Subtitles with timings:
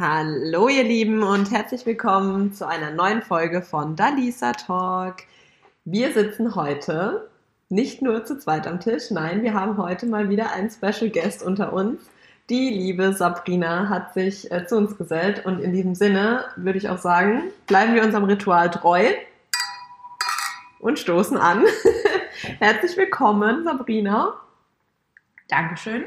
[0.00, 5.24] Hallo ihr Lieben und herzlich willkommen zu einer neuen Folge von Dalisa Talk.
[5.84, 7.28] Wir sitzen heute
[7.68, 11.42] nicht nur zu zweit am Tisch, nein, wir haben heute mal wieder einen Special Guest
[11.42, 12.00] unter uns.
[12.48, 16.88] Die liebe Sabrina hat sich äh, zu uns gesellt und in diesem Sinne würde ich
[16.88, 19.04] auch sagen, bleiben wir unserem Ritual treu
[20.78, 21.62] und stoßen an.
[22.58, 24.32] Herzlich willkommen, Sabrina.
[25.48, 26.04] Dankeschön.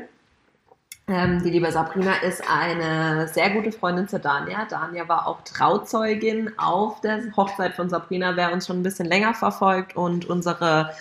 [1.07, 4.65] Ähm, die liebe Sabrina ist eine sehr gute Freundin zu Dania.
[4.65, 9.33] Dania war auch Trauzeugin auf der Hochzeit von Sabrina, wer uns schon ein bisschen länger
[9.33, 10.93] verfolgt und unsere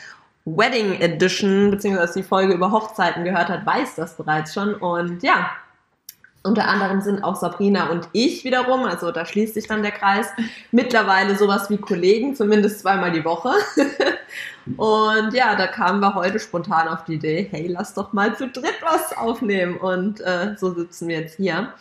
[0.45, 4.75] Wedding Edition, beziehungsweise die Folge über Hochzeiten gehört hat, weiß das bereits schon.
[4.75, 5.51] Und ja,
[6.43, 10.27] unter anderem sind auch Sabrina und ich wiederum, also da schließt sich dann der Kreis,
[10.71, 13.53] mittlerweile sowas wie Kollegen, zumindest zweimal die Woche.
[14.77, 18.49] Und ja, da kamen wir heute spontan auf die Idee, hey, lass doch mal zu
[18.49, 19.77] dritt was aufnehmen.
[19.77, 21.73] Und äh, so sitzen wir jetzt hier.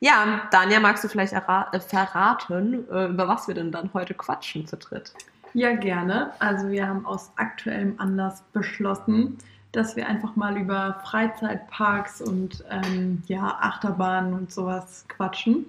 [0.00, 4.66] Ja, Dania, magst du vielleicht äh, verraten, äh, über was wir denn dann heute quatschen
[4.66, 5.12] zu dritt?
[5.52, 6.32] Ja, gerne.
[6.40, 9.38] Also wir haben aus aktuellem Anlass beschlossen,
[9.76, 15.66] dass wir einfach mal über Freizeitparks und ähm, ja, Achterbahnen und sowas quatschen.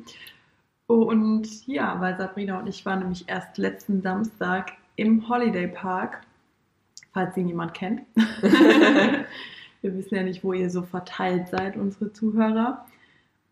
[0.87, 6.21] Und ja, weil Sabrina und ich waren nämlich erst letzten Samstag im Holiday Park
[7.15, 8.01] falls ihn jemand kennt.
[9.81, 12.85] Wir wissen ja nicht, wo ihr so verteilt seid, unsere Zuhörer.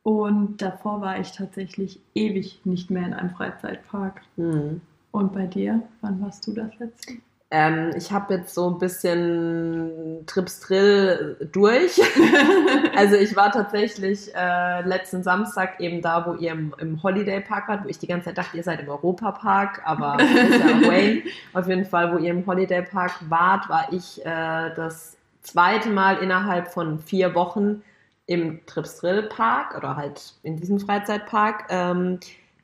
[0.03, 4.21] Und davor war ich tatsächlich ewig nicht mehr in einem Freizeitpark.
[4.35, 4.81] Mhm.
[5.11, 7.13] Und bei dir, wann warst du das letzte?
[7.55, 12.01] Ähm, ich habe jetzt so ein bisschen Trips Drill durch.
[12.95, 17.67] also ich war tatsächlich äh, letzten Samstag eben da, wo ihr im, im, Holiday Park
[17.67, 20.81] wart, wo ich die ganze Zeit dachte, ihr seid im Europa Park, aber ist ja
[20.81, 21.21] Wayne.
[21.53, 26.17] Auf jeden Fall, wo ihr im Holiday Park wart, war ich äh, das zweite Mal
[26.23, 27.83] innerhalb von vier Wochen
[28.25, 31.65] im Trips Drill Park oder halt in diesem Freizeitpark.
[31.69, 32.19] Ähm,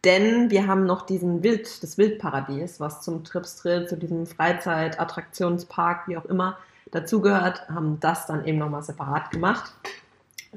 [0.06, 6.18] denn wir haben noch diesen Wild, das Wildparadies, was zum Tripstrill, zu diesem Freizeitattraktionspark, wie
[6.18, 6.58] auch immer,
[6.92, 9.74] dazugehört, haben das dann eben nochmal separat gemacht.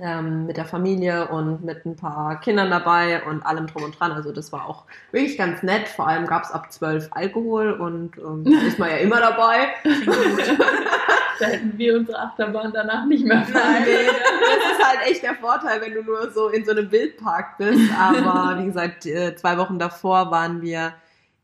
[0.01, 4.11] Ähm, mit der Familie und mit ein paar Kindern dabei und allem drum und dran.
[4.11, 5.87] Also das war auch wirklich ganz nett.
[5.87, 9.69] Vor allem gab es ab 12 Alkohol und ähm, ist man ja immer dabei.
[11.39, 13.83] da hätten wir unsere Achterbahn danach nicht mehr fahren.
[13.85, 17.59] Nee, das ist halt echt der Vorteil, wenn du nur so in so einem Wildpark
[17.59, 17.93] bist.
[17.99, 20.95] Aber wie gesagt, äh, zwei Wochen davor waren wir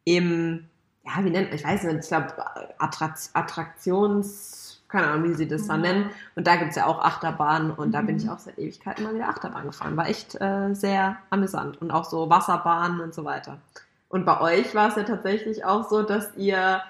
[0.05, 0.67] im,
[1.05, 2.33] ja, wie nennt man, ich weiß nicht, ich glaube,
[2.79, 6.11] Attraktions, keine Ahnung, wie sie das dann nennen.
[6.35, 8.31] Und da gibt es ja auch Achterbahnen und da bin ich mhm.
[8.31, 9.97] auch seit Ewigkeiten mal wieder Achterbahn gefahren.
[9.97, 11.81] War echt äh, sehr amüsant.
[11.83, 13.59] Und auch so Wasserbahnen und so weiter.
[14.09, 16.81] Und bei euch war es ja tatsächlich auch so, dass ihr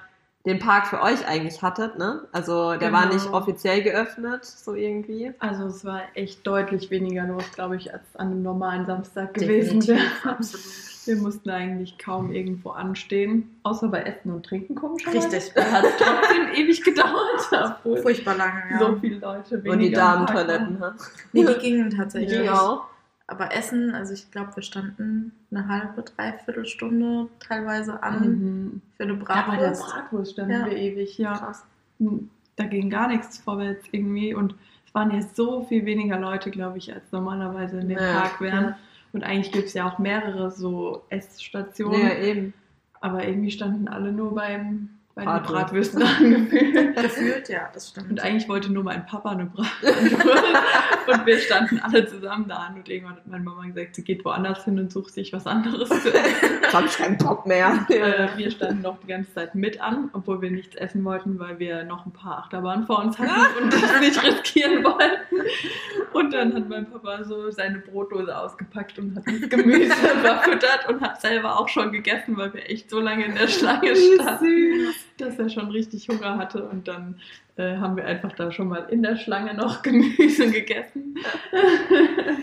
[0.49, 2.23] den Park für euch eigentlich hattet, ne?
[2.33, 2.93] Also der genau.
[2.93, 3.37] war nicht genau.
[3.37, 5.33] offiziell geöffnet, so irgendwie.
[5.39, 9.87] Also es war echt deutlich weniger los, glaube ich, als an einem normalen Samstag gewesen
[9.87, 10.01] wäre.
[10.25, 10.65] Absolut.
[11.05, 15.27] Wir mussten eigentlich kaum irgendwo anstehen, außer bei Essen und Trinken komischerweise.
[15.27, 15.53] Richtig.
[15.55, 17.81] Da hat es trotzdem ewig gedauert.
[18.03, 18.79] Furchtbar lange, ja.
[18.79, 19.73] So viele Leute weniger.
[19.73, 20.95] Und die Damentoiletten, ne?
[21.33, 22.41] Nee, die gingen tatsächlich.
[22.41, 22.87] Die auch.
[23.31, 28.83] Aber Essen, also ich glaube, wir standen eine halbe, dreiviertel Stunde teilweise an mhm.
[28.97, 29.47] für eine Bratwurst.
[29.49, 30.67] Ja, bei der Bratwurst standen ja.
[30.67, 31.37] wir ewig, ja.
[31.37, 31.65] Krass.
[31.99, 34.55] Hm, da ging gar nichts vorwärts irgendwie und
[34.87, 38.41] es waren ja so viel weniger Leute, glaube ich, als normalerweise in dem ja, Park
[38.41, 38.75] wären.
[39.13, 42.01] Und eigentlich gibt es ja auch mehrere so Essstationen.
[42.01, 42.55] Ja, eben.
[43.01, 46.97] Aber irgendwie standen alle nur beim bei den Bratwürsten angefühlt.
[46.97, 48.11] Gefühlt, ja, das stimmt.
[48.11, 50.17] Und eigentlich wollte nur mein Papa eine Bratwurst.
[51.09, 54.25] und wir standen alle zusammen da an und irgendwann hat meine Mama gesagt, sie geht
[54.25, 56.59] woanders hin und sucht sich was anderes zu essen.
[56.67, 57.87] Ich habe keinen Bock mehr.
[57.89, 61.59] Äh, wir standen noch die ganze Zeit mit an, obwohl wir nichts essen wollten, weil
[61.59, 65.49] wir noch ein paar Achterbahnen vor uns hatten und das nicht riskieren wollten.
[66.13, 71.01] Und dann hat mein Papa so seine Brotdose ausgepackt und hat das Gemüse verfüttert und
[71.01, 75.39] hat selber auch schon gegessen, weil wir echt so lange in der Schlange standen dass
[75.39, 77.21] er schon richtig Hunger hatte und dann
[77.59, 81.17] äh, haben wir einfach da schon mal in der Schlange noch Gemüse gegessen.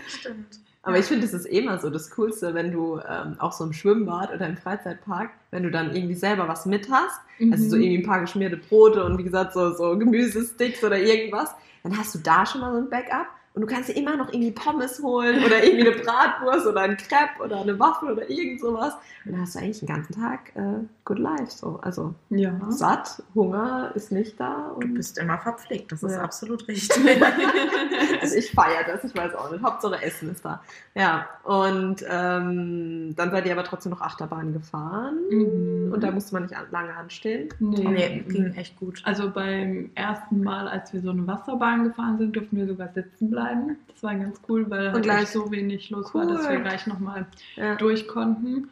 [0.06, 0.60] Stimmt.
[0.82, 3.64] Aber ich finde, es ist eh immer so das Coolste, wenn du ähm, auch so
[3.64, 7.52] im Schwimmbad oder im Freizeitpark, wenn du dann irgendwie selber was mit hast, mhm.
[7.52, 11.50] also so irgendwie ein paar geschmierte Brote und wie gesagt so, so Gemüsesticks oder irgendwas,
[11.82, 13.26] dann hast du da schon mal so ein Backup
[13.56, 16.98] und du kannst dir immer noch irgendwie Pommes holen oder irgendwie eine Bratwurst oder ein
[16.98, 18.92] Crepe oder eine Waffel oder irgend sowas.
[19.24, 21.52] Und dann hast du eigentlich den ganzen Tag äh, good life.
[21.52, 21.80] So.
[21.80, 22.52] Also ja.
[22.68, 24.72] satt, Hunger ist nicht da.
[24.74, 26.20] Und du bist immer verpflegt, das ist ja.
[26.20, 27.02] absolut richtig.
[28.20, 29.64] also ich feiere das, ich weiß auch nicht.
[29.64, 30.60] Hauptsache Essen ist da.
[30.94, 35.16] Ja, und ähm, dann seid ihr aber trotzdem noch Achterbahn gefahren.
[35.30, 35.92] Mhm.
[35.94, 37.48] Und da musste man nicht lange anstehen.
[37.58, 39.00] Nee, nee, ging echt gut.
[39.06, 43.30] Also beim ersten Mal, als wir so eine Wasserbahn gefahren sind, durften wir sogar sitzen
[43.30, 43.76] bleiben bleiben.
[43.88, 46.52] Das war ganz cool, weil halt gleich- so wenig los war, dass Cool.
[46.52, 47.26] wir gleich nochmal
[47.56, 47.74] Ja.
[47.76, 48.68] durch konnten.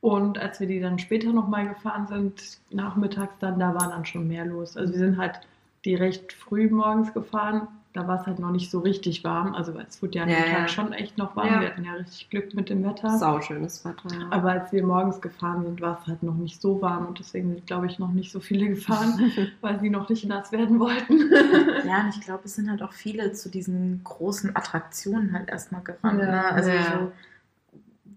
[0.00, 4.26] Und als wir die dann später nochmal gefahren sind, nachmittags dann, da war dann schon
[4.26, 4.76] mehr los.
[4.76, 5.40] Also wir sind halt
[5.84, 7.68] die recht früh morgens gefahren.
[7.94, 9.54] Da war es halt noch nicht so richtig warm.
[9.54, 10.58] Also es wurde ja an Ja, dem ja.
[10.60, 11.46] Tag schon echt noch warm.
[11.48, 11.60] Ja.
[11.60, 13.18] Wir hatten ja richtig Glück mit dem Wetter.
[13.18, 14.08] Sauschönes Wetter.
[14.18, 14.28] Ja.
[14.30, 17.50] Aber als wir morgens gefahren sind, war es halt noch nicht so warm und deswegen
[17.50, 19.30] sind, glaube ich, noch nicht so viele gefahren,
[19.60, 21.18] weil sie noch nicht nass werden wollten.
[21.86, 25.82] Ja, und ich glaube, es sind halt auch viele zu diesen großen Attraktionen halt erstmal
[25.82, 26.20] gerannt.
[26.20, 26.26] Ja.
[26.30, 26.44] ne?
[26.52, 26.82] Also Ja.
[26.84, 27.12] so,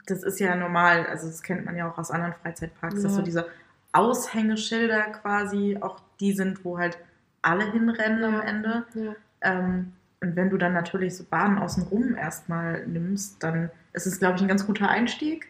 [0.06, 3.18] das ist ja normal, also das kennt man ja auch aus anderen Freizeitparks, dass Ja.
[3.18, 3.46] so diese
[3.92, 6.98] Aushängeschilder quasi auch die sind, wo halt
[7.42, 8.86] alle hinrennen am Ende.
[9.46, 14.36] Ähm, und wenn du dann natürlich so Bahnen außenrum erstmal nimmst, dann ist es, glaube
[14.38, 15.48] ich, ein ganz guter Einstieg.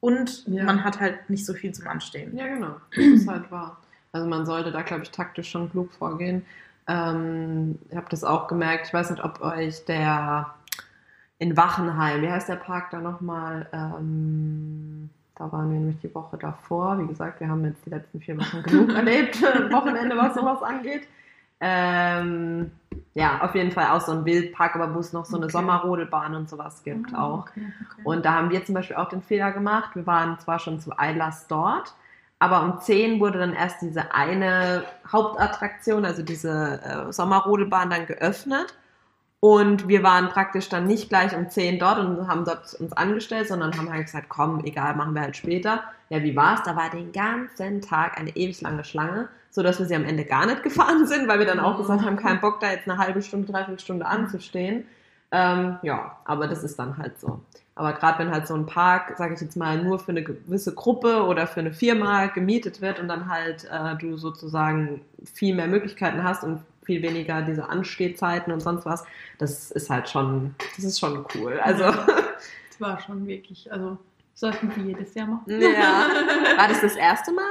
[0.00, 0.64] Und Ja.
[0.64, 2.36] man hat halt nicht so viel zum Anstehen.
[2.36, 2.76] Ja, genau.
[2.94, 3.78] Das ist halt wahr.
[4.12, 6.44] Also man sollte da, glaube ich, taktisch schon klug vorgehen.
[6.88, 8.86] Ähm, ich habe das auch gemerkt.
[8.88, 10.54] Ich weiß nicht, ob euch der
[11.38, 13.66] in Wachenheim, wie heißt der Park da nochmal?
[13.72, 16.98] Ähm, da waren wir nämlich die Woche davor.
[16.98, 19.42] Wie gesagt, wir haben jetzt die letzten vier Wochen genug erlebt,
[19.72, 21.06] Wochenende, was sowas angeht.
[21.60, 22.70] Ähm,
[23.14, 25.52] ja, auf jeden Fall auch so ein Wildpark, aber wo es noch so eine Okay.
[25.52, 27.38] Sommerrodelbahn und sowas gibt Ah, auch.
[27.48, 28.02] Okay, okay.
[28.04, 29.94] Und da haben wir zum Beispiel auch den Fehler gemacht.
[29.94, 31.94] Wir waren zwar schon zu Eilers dort,
[32.38, 38.74] aber um 10 wurde dann erst diese eine Hauptattraktion, also diese äh, Sommerrodelbahn, dann geöffnet.
[39.40, 43.48] Und wir waren praktisch dann nicht gleich um 10 dort und haben dort uns angestellt,
[43.48, 45.84] sondern haben halt gesagt, komm, egal, machen wir halt später.
[46.08, 46.62] Ja, wie war's?
[46.64, 50.44] Da war den ganzen Tag eine ewig lange Schlange, sodass wir sie am Ende gar
[50.44, 53.22] nicht gefahren sind, weil wir dann auch gesagt haben, keinen Bock da jetzt eine halbe
[53.22, 54.84] Stunde, dreiviertel Stunde anzustehen.
[55.32, 57.40] Ähm, ja, aber das ist dann halt so.
[57.74, 60.74] Aber gerade wenn halt so ein Park, sage ich jetzt mal, nur für eine gewisse
[60.74, 65.00] Gruppe oder für eine Firma gemietet wird und dann halt äh, du sozusagen
[65.32, 69.06] viel mehr Möglichkeiten hast und viel weniger diese Anstehzeiten und sonst was,
[69.38, 71.58] das ist halt schon, das ist schon cool.
[71.60, 73.96] Also, Das war schon wirklich, also
[74.34, 75.44] sollten sie jedes Jahr machen.
[75.48, 76.08] ja.
[76.58, 77.42] War das das erste Mal?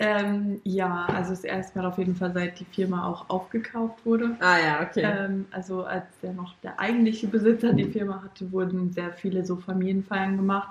[0.00, 4.36] Ähm, ja, also das erste Mal auf jeden Fall, seit die Firma auch aufgekauft wurde.
[4.38, 5.02] Ah ja, okay.
[5.04, 9.56] Ähm, also als der noch der eigentliche Besitzer die Firma hatte, wurden sehr viele so
[9.56, 10.68] Familienfeiern gemacht,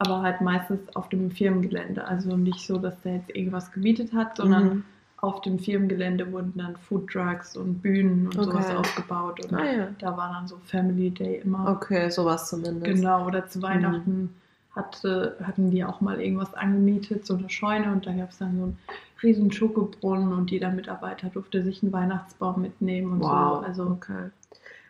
[0.00, 2.04] aber halt meistens auf dem Firmengelände.
[2.04, 4.84] Also nicht so, dass der jetzt irgendwas gemietet hat, sondern Mhm.
[5.18, 8.44] auf dem Firmengelände wurden dann Foodtrucks und Bühnen und Okay.
[8.50, 9.38] sowas aufgebaut.
[9.44, 9.88] Und Ah ja.
[10.00, 11.70] da war dann so Family Day immer.
[11.70, 12.84] Okay, sowas zumindest.
[12.86, 13.48] Genau, oder Mhm.
[13.48, 14.34] zu Weihnachten
[14.76, 18.56] hatte, hatten die auch mal irgendwas angemietet, so eine Scheune und da gab es dann
[18.56, 18.78] so einen
[19.22, 23.60] riesen Schokobrunnen und jeder Mitarbeiter durfte sich einen Weihnachtsbaum mitnehmen und Wow.
[23.60, 23.66] so.
[23.66, 24.30] Also Okay.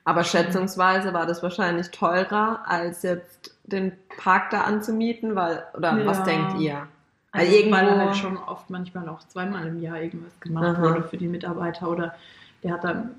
[0.06, 6.06] Aber schätzungsweise war das wahrscheinlich teurer, als jetzt den Park da anzumieten, weil, oder Ja.
[6.06, 6.87] was denkt ihr?
[7.32, 10.82] Also, Weil irgendwo- weil halt schon oft manchmal auch zweimal im Jahr irgendwas gemacht Aha.
[10.82, 12.14] wurde für die Mitarbeiter oder
[12.62, 13.10] der hat dann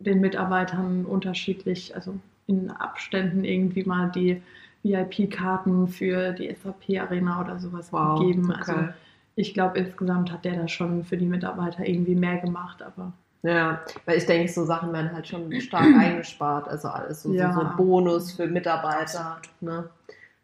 [0.00, 2.14] den Mitarbeitern unterschiedlich, also
[2.46, 4.42] in Abständen irgendwie mal die
[4.84, 8.50] VIP-Karten für die SAP-Arena oder sowas Wow, gegeben.
[8.50, 8.60] okay.
[8.60, 8.88] Also
[9.36, 13.80] ich glaube, insgesamt hat der da schon für die Mitarbeiter irgendwie mehr gemacht, aber Ja,
[14.06, 16.68] weil ich denke, so Sachen werden halt schon stark eingespart.
[16.68, 17.52] Also alles so, Ja.
[17.52, 19.38] so, so Bonus für Mitarbeiter.
[19.60, 19.88] Ne?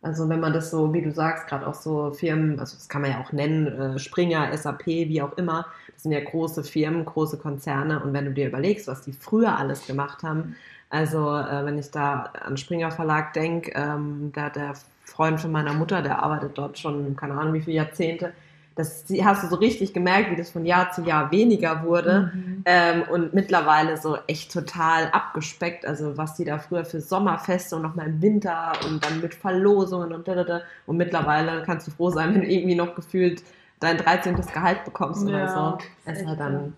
[0.03, 3.03] Also wenn man das so, wie du sagst, gerade auch so Firmen, also das kann
[3.03, 7.05] man ja auch nennen, äh, Springer, SAP, wie auch immer, das sind ja große Firmen,
[7.05, 8.03] große Konzerne.
[8.03, 10.57] Und wenn du dir überlegst, was die früher alles gemacht haben,
[10.91, 15.73] also äh, wenn ich da an Springer Verlag denke, ähm, da der Freund von meiner
[15.73, 18.33] Mutter, der arbeitet dort schon, keine Ahnung wie viele Jahrzehnte,
[18.77, 22.33] das hast du so richtig gemerkt, wie das von Jahr zu Jahr weniger wurde.
[22.35, 22.63] Mhm.
[22.65, 25.85] Ähm, und mittlerweile so echt total abgespeckt.
[25.85, 30.13] Also was die da früher für Sommerfeste und nochmal im Winter und dann mit Verlosungen
[30.13, 30.61] und da, da, da.
[30.87, 33.43] Und mittlerweile kannst du froh sein, wenn du irgendwie noch gefühlt
[33.81, 34.37] dein 13.
[34.37, 35.79] Gehalt bekommst oder Ja, so.
[35.79, 36.75] ist Das ist halt dann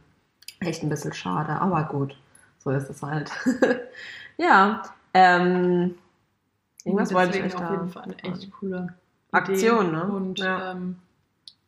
[0.61, 2.17] echt ein bisschen schade, aber gut.
[2.63, 3.31] So ist es halt.
[4.37, 4.83] ja.
[5.15, 5.95] Ähm,
[6.85, 8.95] irgendwas wollte ich euch auf jeden Fall eine echt coole
[9.33, 9.97] Aktion, Idee.
[9.97, 10.05] ne?
[10.05, 10.73] Und Ja.
[10.73, 10.97] ähm,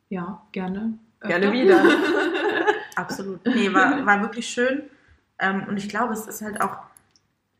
[0.08, 0.94] ja, gerne.
[1.20, 1.52] Gerne öfter.
[1.58, 1.84] wieder.
[2.96, 3.44] Absolut.
[3.46, 4.82] Nee, war, war wirklich schön.
[5.38, 6.76] Ähm, und ich glaube, es ist halt auch,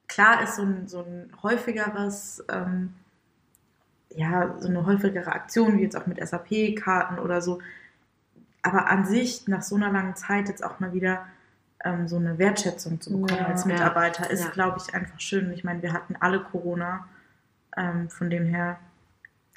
[0.07, 2.95] klar ist so ein, so ein häufigeres, ähm,
[4.11, 7.61] ja, so eine häufigere Aktion, wie jetzt auch mit SAP-Karten oder so.
[8.63, 11.27] Aber an sich, nach so einer langen Zeit jetzt auch mal wieder
[11.85, 13.47] ähm, so eine Wertschätzung zu bekommen Ja.
[13.47, 14.51] als Mitarbeiter, ist, Ja.
[14.51, 15.53] glaube ich, einfach schön.
[15.53, 17.07] Ich meine, wir hatten alle Corona.
[17.77, 18.79] Ähm, von dem her,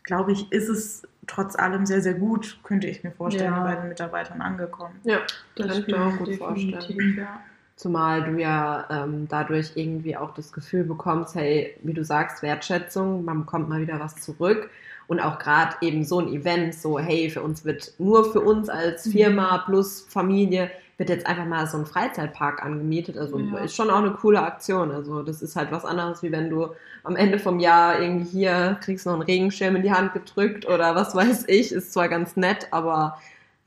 [0.04, 3.64] glaube ich, ist es trotz allem sehr, sehr gut, könnte ich mir vorstellen, Ja.
[3.64, 4.96] bei den Mitarbeitern angekommen.
[5.04, 5.20] ja,
[5.56, 7.16] Das kann ich mir auch gut vorstellen.
[7.18, 7.40] Ja.
[7.76, 13.24] Zumal du ja ähm, dadurch irgendwie auch das Gefühl bekommst, hey, wie du sagst, Wertschätzung,
[13.24, 14.72] man bekommt mal wieder was zurück.
[15.06, 18.68] Und auch gerade eben so ein Event, so, hey, für uns wird nur für uns
[18.68, 19.12] als Mhm.
[19.12, 23.18] Firma plus Familie wird jetzt einfach mal so ein Freizeitpark angemietet.
[23.18, 23.60] Also Ja.
[23.60, 24.92] ist schon auch eine coole Aktion.
[24.92, 26.70] Also das ist halt was anderes, wie wenn du
[27.04, 30.96] am Ende vom Jahr irgendwie hier kriegst noch einen Regenschirm in die Hand gedrückt oder
[30.96, 31.72] was weiß ich.
[31.72, 33.18] Ist zwar ganz nett, aber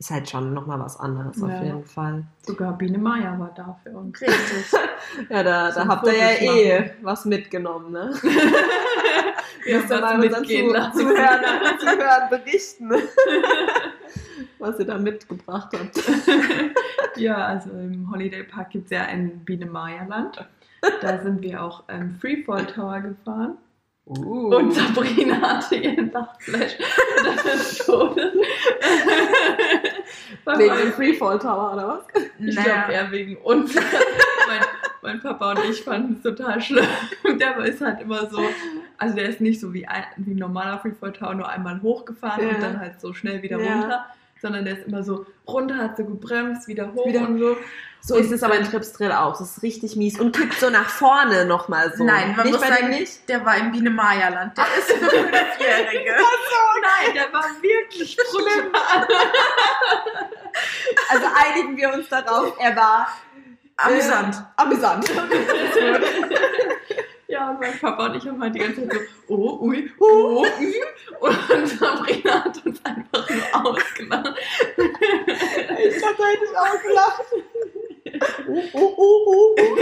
[0.00, 1.62] ist halt schon nochmal was anderes auf Ja.
[1.62, 2.24] jeden Fall.
[2.42, 4.20] Sogar Biene Maya war da für uns.
[4.20, 4.36] Richtig.
[5.28, 8.12] Ja, da, da habt ihr ja eh was mitgenommen, ne?
[9.64, 10.44] Wir Müsst ihr mal unseren.
[10.44, 12.90] Zuhörern, Zuhörern berichten,
[14.58, 15.96] was ihr da mitgebracht habt.
[17.16, 20.42] Ja, also im Holiday Park gibt es ja ein Biene Maya Land.
[21.02, 23.58] Da sind wir auch ähm, Freefall Tower gefahren.
[24.06, 24.54] Uh.
[24.56, 26.76] Und Sabrina hatte ihren Lachflash
[27.44, 28.32] des Todes.
[30.56, 32.04] Wegen dem Freefall Tower oder was?
[32.38, 32.74] Ich Naja.
[32.86, 33.74] glaube eher wegen uns.
[33.74, 34.60] mein,
[35.02, 36.86] mein Papa und ich fanden es total schlimm.
[37.38, 38.40] Der ist halt immer so,
[39.00, 42.46] also der ist nicht so wie ein, wie ein normaler Freefall Tower, nur einmal hochgefahren
[42.46, 42.54] Ja.
[42.54, 43.72] und dann halt so schnell wieder Ja.
[43.80, 44.06] runter.
[44.40, 47.56] Sondern der ist immer so runter, hat so gebremst, wieder hoch Wieder- und so.
[48.02, 49.36] So ist es aber in Trips Drill auch.
[49.38, 52.04] Das ist richtig mies und kippt so nach vorne nochmal so.
[52.04, 53.28] Nein, man nicht muss sagen, nicht.
[53.28, 54.56] der war im Biene Maya Land.
[54.56, 56.12] Der ist für Fünfjährige.
[56.82, 58.70] Nein, der war wirklich brutal.
[61.10, 63.08] Also einigen wir uns darauf, er war
[63.76, 64.34] Amüsant.
[64.36, 65.10] Äh, amüsant.
[67.40, 70.42] Ja, und mein Papa und ich haben halt die ganze Zeit so, oh, ui, oh,
[70.42, 70.74] ui.
[71.20, 74.38] Und Sabrina hat uns einfach nur ausgelacht.
[74.76, 77.24] ich glaube, da hätte ich auch gelacht.
[78.46, 79.76] Uh, uh, uh, uh, uh.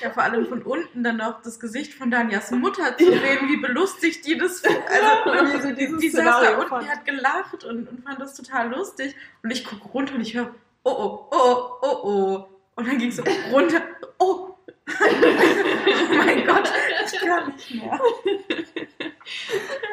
[0.00, 3.56] Ja, vor allem von unten dann noch das Gesicht von Danias Mutter zu sehen, wie
[3.56, 4.62] belustigt die das.
[4.64, 6.84] Also, Wie so dieses die saß da unten, fand.
[6.84, 9.16] die hat gelacht und, und fand das total lustig.
[9.42, 12.48] Und ich gucke runter und ich höre, oh, oh, oh, oh, oh.
[12.76, 13.82] Und dann ging es so runter,
[14.20, 14.57] oh.
[14.88, 16.70] Oh mein Gott,
[17.06, 18.00] ich kann nicht mehr.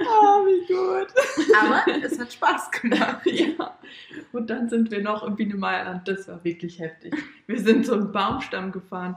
[0.02, 1.08] Oh, wie gut.
[1.60, 3.22] Aber es hat Spaß gemacht.
[3.26, 3.78] Ja.
[4.32, 6.08] Und dann sind wir noch im Biene Meierland.
[6.08, 7.14] Das war wirklich heftig.
[7.48, 9.16] Wir sind so einen Baumstamm gefahren.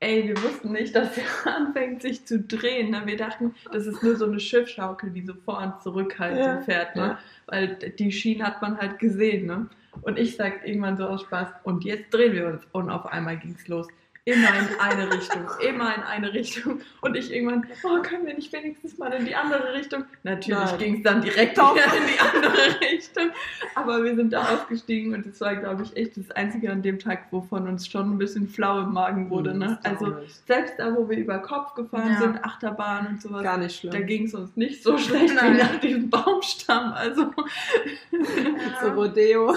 [0.00, 2.90] Ey, wir wussten nicht, dass der anfängt sich zu drehen.
[2.90, 3.02] Ne?
[3.04, 6.58] Wir dachten, das ist nur so eine Schiffschaukel, die so vor und zurück halt Ja.
[6.58, 6.96] so fährt.
[6.96, 7.18] Ne?
[7.46, 9.46] Weil die Schienen hat man halt gesehen.
[9.46, 9.68] Ne?
[10.02, 12.62] Und ich sag irgendwann so aus Spaß, und jetzt drehen wir uns.
[12.72, 13.86] Und auf einmal ging's los.
[14.24, 16.80] Immer in eine Richtung, immer in eine Richtung.
[17.00, 20.04] Und ich irgendwann, oh, können wir nicht wenigstens mal in die andere Richtung?
[20.22, 23.30] Natürlich ging es dann direkt wieder in die andere Richtung.
[23.74, 27.00] Aber wir sind da ausgestiegen und es war, glaube ich, echt das Einzige an dem
[27.00, 29.58] Tag, wovon uns schon ein bisschen flau im Magen wurde.
[29.58, 29.80] Ne?
[29.82, 32.20] Das Also selbst da, wo wir über Kopf gefahren Ja.
[32.20, 34.06] sind, Achterbahn und sowas, gar nicht da schlimm.
[34.06, 35.54] ging es uns nicht so schlecht Nein.
[35.54, 36.92] wie nach diesem Baumstamm.
[36.92, 37.32] Also
[38.82, 39.56] So Rodeo.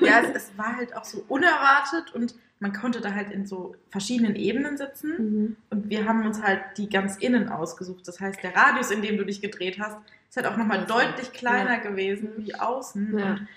[0.00, 3.74] Ja, es, es war halt auch so unerwartet und man konnte da halt in so
[3.90, 5.10] verschiedenen Ebenen sitzen.
[5.18, 5.56] Mhm.
[5.70, 8.06] Und wir haben uns halt die ganz innen ausgesucht.
[8.06, 9.96] Das heißt, der Radius, in dem du dich gedreht hast,
[10.30, 11.80] ist halt auch nochmal Also, deutlich kleiner ja.
[11.80, 13.18] gewesen wie außen.
[13.18, 13.30] Ja.
[13.32, 13.48] Und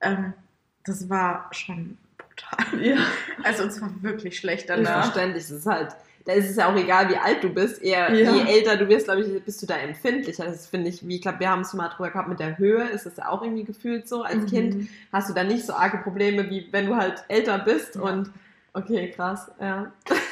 [0.00, 0.32] ähm,
[0.84, 2.82] das war schon brutal.
[2.82, 2.96] ja.
[3.44, 5.04] Also uns war wirklich schlecht danach.
[5.04, 5.44] verständlich.
[5.44, 5.90] Es ist halt,
[6.24, 7.80] da ist es ja auch egal, wie alt du bist.
[7.82, 8.32] Eher, Ja.
[8.34, 10.44] Je älter du wirst, glaube ich, bist du da empfindlicher.
[10.46, 12.82] Das finde ich, wie ich glaube, wir haben es mal drüber gehabt mit der Höhe.
[12.88, 14.22] Ist das ja auch irgendwie gefühlt so.
[14.24, 14.46] Als Mhm.
[14.46, 17.94] Kind hast du da nicht so arge Probleme, wie wenn du halt älter bist.
[17.94, 18.00] Ja.
[18.02, 18.30] Und
[18.76, 19.92] okay, krass, ja.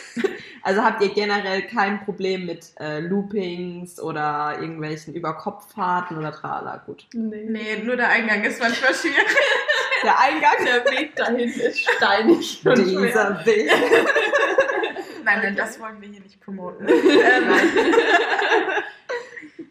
[0.66, 6.78] Also habt ihr generell kein Problem mit äh, Loopings oder irgendwelchen Überkopffahrten oder trala?
[6.86, 7.06] Gut.
[7.12, 7.44] Nee.
[7.50, 9.16] Nee, nur der Eingang ist manchmal schwierig.
[10.04, 12.96] Der Eingang Der Weg dahin ist steinig und schwer.
[13.06, 13.70] dieser Weg.
[15.24, 16.86] Nein, nein, das wollen wir hier nicht promoten.
[16.88, 16.94] ähm,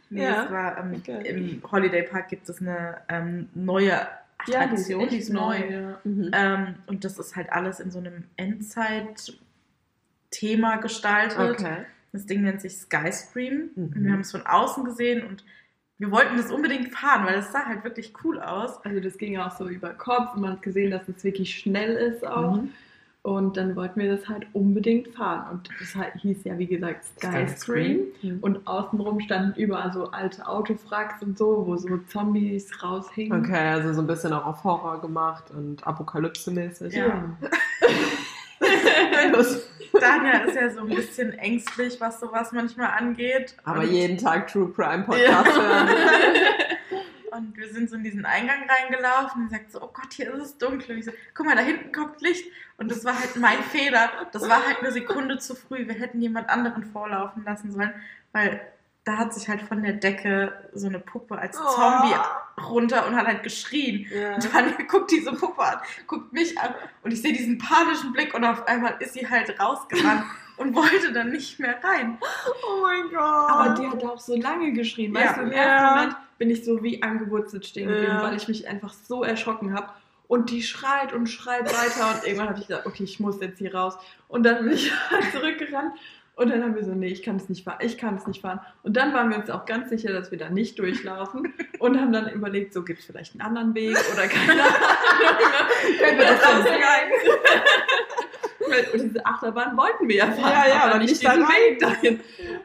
[0.09, 0.43] nee, Ja.
[0.45, 1.27] es war, ähm, Okay.
[1.27, 3.99] Im Holiday Park gibt es eine ähm, neue
[4.47, 5.69] Attraktion, die ist neu.
[5.69, 5.99] Ja.
[6.03, 6.31] Mhm.
[6.33, 11.59] Ähm, und das ist halt alles in so einem Endzeit-Thema gestaltet.
[11.59, 11.85] Okay.
[12.11, 13.69] Das Ding nennt sich Skyscream.
[13.75, 13.91] Mhm.
[13.95, 15.43] Wir haben es von außen gesehen und
[15.97, 18.79] wir wollten das unbedingt fahren, weil es sah halt wirklich cool aus.
[18.83, 21.95] Also das ging auch so über Kopf und man hat gesehen, dass es wirklich schnell
[21.95, 22.57] ist auch.
[22.57, 22.71] Mhm.
[23.23, 25.45] Und dann wollten wir das halt unbedingt fahren.
[25.49, 28.01] Und das halt- hieß ja, wie gesagt, Skyscream.
[28.21, 28.39] Mhm.
[28.41, 33.45] Und außenrum standen überall so alte Autofracks und so, wo so Zombies raushingen.
[33.45, 36.93] Okay, also so ein bisschen auch auf Horror gemacht und Apokalypse-mäßig.
[36.93, 37.23] Ja.
[39.99, 43.55] Daniel ist ja so ein bisschen ängstlich, was sowas manchmal angeht.
[43.63, 45.87] Aber und, jeden Tag True Crime Podcast hören.
[47.43, 50.41] und wir sind so in diesen Eingang reingelaufen und sagt so, oh Gott, hier ist
[50.41, 50.91] es dunkel.
[50.91, 52.45] Und ich so, guck mal, da hinten kommt Licht.
[52.77, 54.09] Und das war halt mein Fehler.
[54.31, 55.87] Das war halt eine Sekunde zu früh.
[55.87, 57.93] Wir hätten jemand anderen vorlaufen lassen sollen,
[58.31, 58.61] weil
[59.05, 61.67] da hat sich halt von der Decke so eine Puppe als Oh.
[61.75, 62.15] Zombie
[62.69, 64.07] runter und hat halt geschrien.
[64.13, 64.35] Ja.
[64.35, 68.33] Und Daniel guckt diese Puppe an, guckt mich an und ich sehe diesen panischen Blick
[68.33, 70.23] und auf einmal ist sie halt rausgerannt
[70.57, 72.17] und wollte dann nicht mehr rein.
[72.65, 73.19] Oh mein Gott.
[73.49, 75.13] Aber die hat auch so lange geschrien.
[75.13, 75.21] Ja.
[75.21, 75.57] Weißt du, im Ja.
[75.63, 78.23] ersten Moment bin ich so wie angewurzelt stehen geblieben, Ja.
[78.23, 79.89] weil ich mich einfach so erschrocken habe.
[80.29, 83.59] Und die schreit und schreit weiter und irgendwann habe ich gesagt, okay, ich muss jetzt
[83.59, 83.97] hier raus.
[84.29, 85.93] Und dann bin ich halt zurückgerannt
[86.35, 88.41] und dann haben wir so, nee, ich kann es nicht fahren, ich kann es nicht
[88.41, 88.59] fahren.
[88.81, 92.11] Und dann waren wir uns auch ganz sicher, dass wir da nicht durchlaufen und haben
[92.11, 94.73] dann überlegt, so gibt es vielleicht einen anderen Weg oder keine Ahnung.
[95.99, 97.13] Können wir das rausgegangen?
[98.93, 101.41] und diese Achterbahn wollten wir ja fahren, Ja, ja, aber nicht diesen.
[101.41, 102.19] Weg dahin.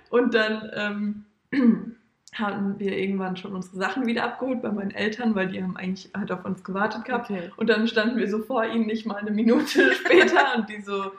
[0.09, 1.95] Und dann ähm,
[2.33, 6.11] hatten wir irgendwann schon unsere Sachen wieder abgeholt bei meinen Eltern, weil die haben eigentlich
[6.17, 7.31] halt auf uns gewartet gehabt.
[7.31, 7.51] Okay.
[7.57, 11.13] Und dann standen wir so vor ihnen nicht mal eine Minute später und die so,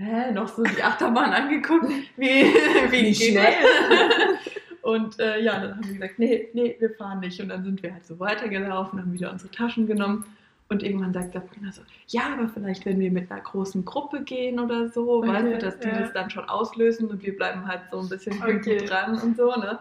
[0.00, 2.26] hä, noch so die Achterbahn angeguckt, wie,
[2.90, 3.54] wie, Wie schnell?
[4.82, 7.38] Und äh, ja, dann haben wir gesagt, nee, nee, wir fahren nicht.
[7.40, 10.24] Und dann sind wir halt so weitergelaufen, haben wieder unsere Taschen genommen.
[10.70, 14.58] Und irgendwann sagt Sabrina so, ja, aber vielleicht, wenn wir mit einer großen Gruppe gehen
[14.58, 16.00] oder so, Okay, weißt du, dass die ja.
[16.00, 18.84] das dann schon auslösen und wir bleiben halt so ein bisschen Okay.
[18.86, 19.80] dran und so, ne?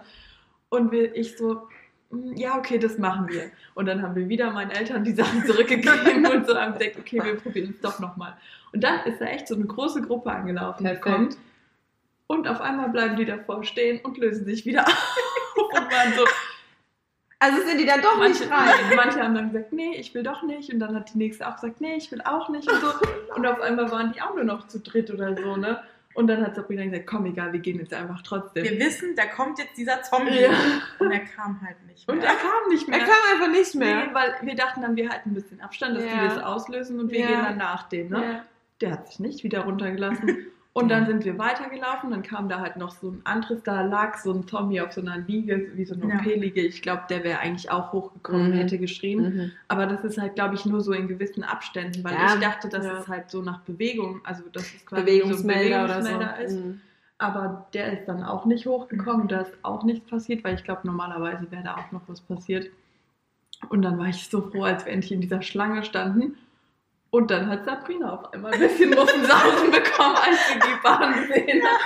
[0.70, 1.60] Und wir, ich so, "Mm,
[2.36, 3.52] ja, okay, das machen wir.
[3.76, 7.22] Und dann haben wir wieder meinen Eltern die Sachen zurückgegeben und so haben gesagt, okay,
[7.24, 8.36] wir probieren es doch nochmal.
[8.74, 11.04] Und dann ist da echt so eine große Gruppe angelaufen Perfekt.
[11.04, 11.36] gekommen.
[12.28, 16.26] Und auf einmal bleiben die davor stehen und lösen sich wieder auf und waren so,
[17.40, 18.74] Also sind die dann doch manche, nicht rein.
[18.96, 20.74] manche haben dann gesagt, nee, ich will doch nicht.
[20.74, 22.92] Und dann hat die nächste auch gesagt, nee, ich will auch nicht und so.
[23.36, 25.82] Und auf einmal waren die auch nur noch zu dritt oder so, ne?
[26.16, 28.64] Und dann hat Sabrina gesagt, komm, egal, wir gehen jetzt einfach trotzdem.
[28.64, 30.42] Wir wissen, da kommt jetzt dieser Zombie.
[30.42, 30.50] Ja.
[30.98, 32.16] Und er kam halt nicht mehr.
[32.18, 33.00] Und er kam nicht mehr.
[33.00, 34.08] Er kam einfach nicht mehr.
[34.08, 36.22] Nee, weil wir dachten dann, wir halten ein bisschen Abstand, dass Ja.
[36.24, 37.28] die das auslösen und wir Ja.
[37.28, 38.10] gehen dann nach denen.
[38.10, 38.24] Ne?
[38.24, 38.46] Ja.
[38.82, 40.48] Der hat sich nicht wieder runtergelassen.
[40.72, 44.18] Und dann sind wir weitergelaufen, dann kam da halt noch so ein anderes, da lag
[44.18, 46.20] so ein Zombie auf so einer Liege, wie so eine Ja.
[46.20, 46.62] OP-Liege.
[46.62, 48.54] Ich glaube, der wäre eigentlich auch hochgekommen, Mhm.
[48.54, 49.20] hätte geschrien.
[49.22, 49.52] Mhm.
[49.68, 52.70] Aber das ist halt, glaube ich, nur so in gewissen Abständen, weil Ja, ich dachte,
[52.70, 53.00] dass ja.
[53.00, 56.58] es halt so nach Bewegung, also das ist quasi Bewegungsmelder, so ein oder Bewegungsmelder so.
[56.58, 56.66] ist.
[56.66, 56.82] Mhm.
[57.18, 60.82] Aber der ist dann auch nicht hochgekommen, da ist auch nichts passiert, weil ich glaube,
[60.86, 62.70] normalerweise wäre da auch noch was passiert.
[63.70, 66.38] Und dann war ich so froh, als wir endlich in dieser Schlange standen.
[67.12, 71.64] Und dann hat Sabrina auf einmal ein bisschen Muffensausen bekommen, als sie die Bahn gesehen
[71.64, 71.80] hat.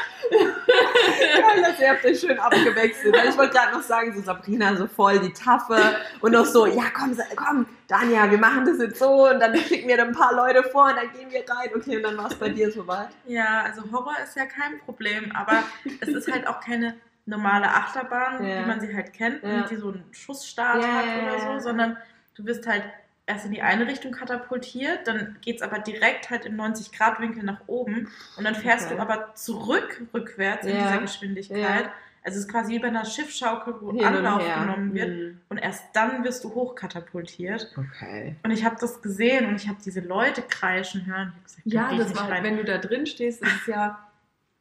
[1.62, 3.16] Dass ihr habt euch schön abgewechselt.
[3.16, 5.78] Weil ich wollte gerade noch sagen, so Sabrina so voll die Taffe
[6.20, 9.88] und noch so, ja komm, komm, Danja, wir machen das jetzt so und dann schicken
[9.88, 11.70] wir ein paar Leute vor und dann gehen wir rein.
[11.76, 13.10] Okay, und dann war es bei dir soweit.
[13.26, 15.64] Ja, also Horror ist ja kein Problem, aber
[16.02, 16.96] es ist halt auch keine
[17.26, 18.62] normale Achterbahn, Ja.
[18.64, 19.62] wie man sie halt kennt, Ja.
[19.70, 21.54] die so einen Schussstart Ja, hat ja, oder ja.
[21.60, 21.98] so, sondern
[22.36, 22.84] du wirst halt
[23.26, 27.62] erst in die eine Richtung katapultiert, dann geht es aber direkt halt im 90-Grad-Winkel nach
[27.68, 28.96] oben und dann fährst Okay.
[28.96, 30.84] du aber zurück, rückwärts in Ja.
[30.88, 31.86] dieser Geschwindigkeit.
[31.86, 31.92] Ja.
[32.26, 35.42] Also es ist quasi wie bei einer Schiffsschaukel, wo Hin Anlauf genommen wird Mhm.
[35.50, 37.74] und erst dann wirst du hochkatapultiert.
[37.78, 38.36] Okay.
[38.44, 41.34] Und ich habe das gesehen und ich habe diese Leute kreischen hören.
[41.44, 42.44] Gesagt, Ja, das war, rein.
[42.44, 44.00] wenn du da drin stehst, ist es ja,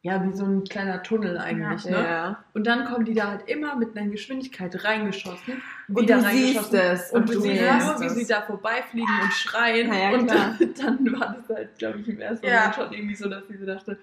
[0.03, 1.85] ja wie so ein kleiner Tunnel eigentlich.
[1.85, 1.97] Ne?
[2.03, 2.45] Ja.
[2.55, 5.63] Und dann kommen die da halt immer mit einer Geschwindigkeit reingeschossen.
[5.89, 6.79] Und wieder du siehst reingeschossen.
[6.81, 7.11] es.
[7.13, 9.93] Und, du siehst hörst nur, wie sie da vorbeifliegen und schreien.
[9.93, 12.59] Ja, und dann, dann war das halt, glaube ich, im ersten Ja.
[12.59, 13.99] Moment schon irgendwie so, dass sie so dachte,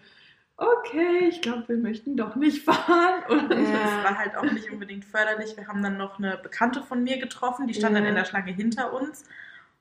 [0.55, 3.23] okay, ich glaube, wir möchten doch nicht fahren.
[3.29, 3.57] Und Ja.
[3.57, 5.55] Das war halt auch nicht unbedingt förderlich.
[5.57, 8.09] Wir haben dann noch eine Bekannte von mir getroffen, die stand dann Ja.
[8.09, 9.23] in der Schlange hinter uns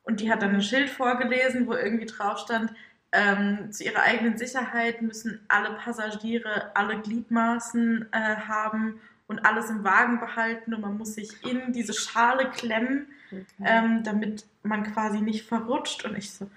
[0.04, 2.72] und die hat dann ein Schild vorgelesen, wo irgendwie drauf stand,
[3.12, 9.85] ähm, zu ihrer eigenen Sicherheit müssen alle Passagiere alle Gliedmaßen äh, haben und alles im
[9.85, 13.44] Wagen behalten und man muss sich in diese Schale klemmen, Okay.
[13.62, 16.03] ähm, damit man quasi nicht verrutscht.
[16.07, 16.51] Und ich so,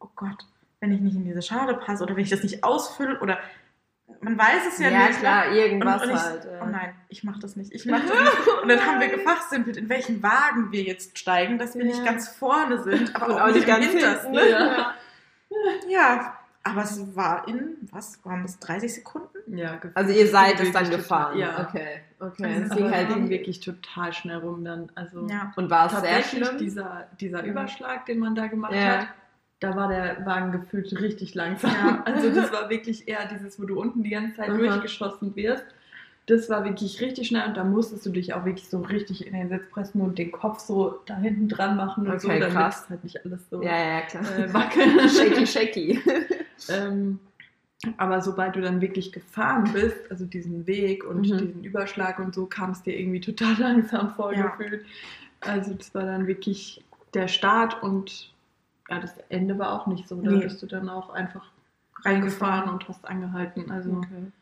[0.00, 0.46] oh Gott,
[0.80, 3.38] wenn ich nicht in diese Schale passe oder wenn ich das nicht ausfülle oder
[4.22, 5.12] man weiß es ja, ja, nicht.
[5.14, 5.18] ne?
[5.20, 6.44] klar, irgendwas und, und ich, halt.
[6.46, 6.60] ja.
[6.62, 7.72] Oh nein, ich mach das nicht.
[7.74, 8.48] Ich mach das nicht.
[8.62, 12.04] Und dann haben wir gefachsimpelt, in welchen Wagen wir jetzt steigen, dass wir nicht Ja.
[12.06, 14.32] ganz vorne sind, aber Und auch, nicht ganz hintersten.
[14.32, 14.66] hintersten.
[14.78, 14.94] Ja.
[15.88, 19.28] Ja, aber es war in, was waren das, 30 Sekunden?
[19.56, 21.38] ja, gefühlt Also ihr seid es dann total- gefahren.
[21.38, 21.66] Ja.
[21.68, 22.00] Okay.
[22.18, 22.44] Okay.
[22.46, 24.90] Also Es ging halt ging in, wirklich total schnell rum dann.
[24.94, 25.52] Also Ja.
[25.56, 26.58] und war es sehr tatsächlich schlimm?
[26.58, 27.50] dieser, dieser Ja.
[27.50, 29.00] Überschlag, den man da gemacht Ja.
[29.00, 29.08] hat,
[29.60, 31.70] da war der Wagen gefühlt richtig langsam.
[31.70, 32.02] Ja.
[32.06, 34.56] Also das war wirklich eher dieses, wo du unten die ganze Zeit Aha.
[34.56, 35.64] durchgeschossen wirst.
[36.26, 39.34] Das war wirklich richtig schnell und da musstest du dich auch wirklich so richtig in
[39.34, 42.54] den Sitz pressen und den Kopf so da hinten dran machen und so, Okay, damit
[42.56, 42.86] krass.
[42.88, 44.24] halt nicht alles so Ja, ja, klar.
[44.38, 46.00] äh, shaky, shaky.
[46.70, 47.18] Ähm,
[47.98, 51.22] aber sobald du dann wirklich gefahren bist, also diesen Weg und Mhm.
[51.38, 54.86] diesen Überschlag und so, kam es dir irgendwie total langsam vorgefühlt.
[55.40, 56.82] Also das war dann wirklich
[57.12, 58.32] der Start und
[58.88, 60.22] ja, das Ende war auch nicht so.
[60.22, 60.44] Da Nee.
[60.44, 61.50] bist du dann auch einfach
[62.04, 62.70] reingefahren Reingefahren.
[62.70, 63.70] und hast angehalten.
[63.70, 64.32] Also, Okay.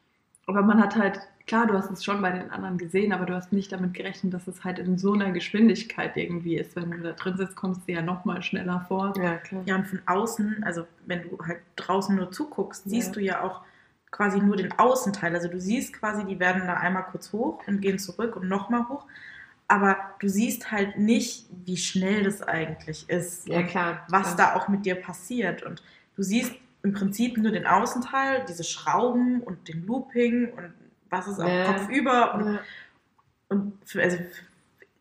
[0.47, 3.35] aber man hat halt, klar, du hast es schon bei den anderen gesehen, aber du
[3.35, 6.77] hast nicht damit gerechnet, dass es halt in so einer Geschwindigkeit irgendwie ist.
[6.77, 9.13] Wenn du da drin sitzt, kommst du ja noch mal schneller vor.
[9.17, 9.63] Ja, klar.
[9.67, 13.13] Ja, und von außen, also wenn du halt draußen nur zuguckst, siehst Ja.
[13.15, 13.63] du ja auch
[14.11, 15.35] quasi nur den Außenteil.
[15.35, 18.89] Also du siehst quasi, die werden da einmal kurz hoch und gehen zurück und nochmal
[18.89, 19.07] hoch.
[19.69, 23.49] aber du siehst halt nicht, wie schnell das eigentlich ist.
[23.49, 24.05] Ja, klar.
[24.11, 24.53] Was klar.
[24.55, 25.63] da auch mit dir passiert.
[25.63, 25.83] Und
[26.15, 26.53] du siehst
[26.83, 30.75] im Prinzip nur den Außenteil, diese Schrauben und den Looping und
[31.13, 31.65] was ist am Ja.
[31.73, 32.35] Kopf über.
[32.35, 32.61] Und, Ja.
[33.49, 34.19] und für, also,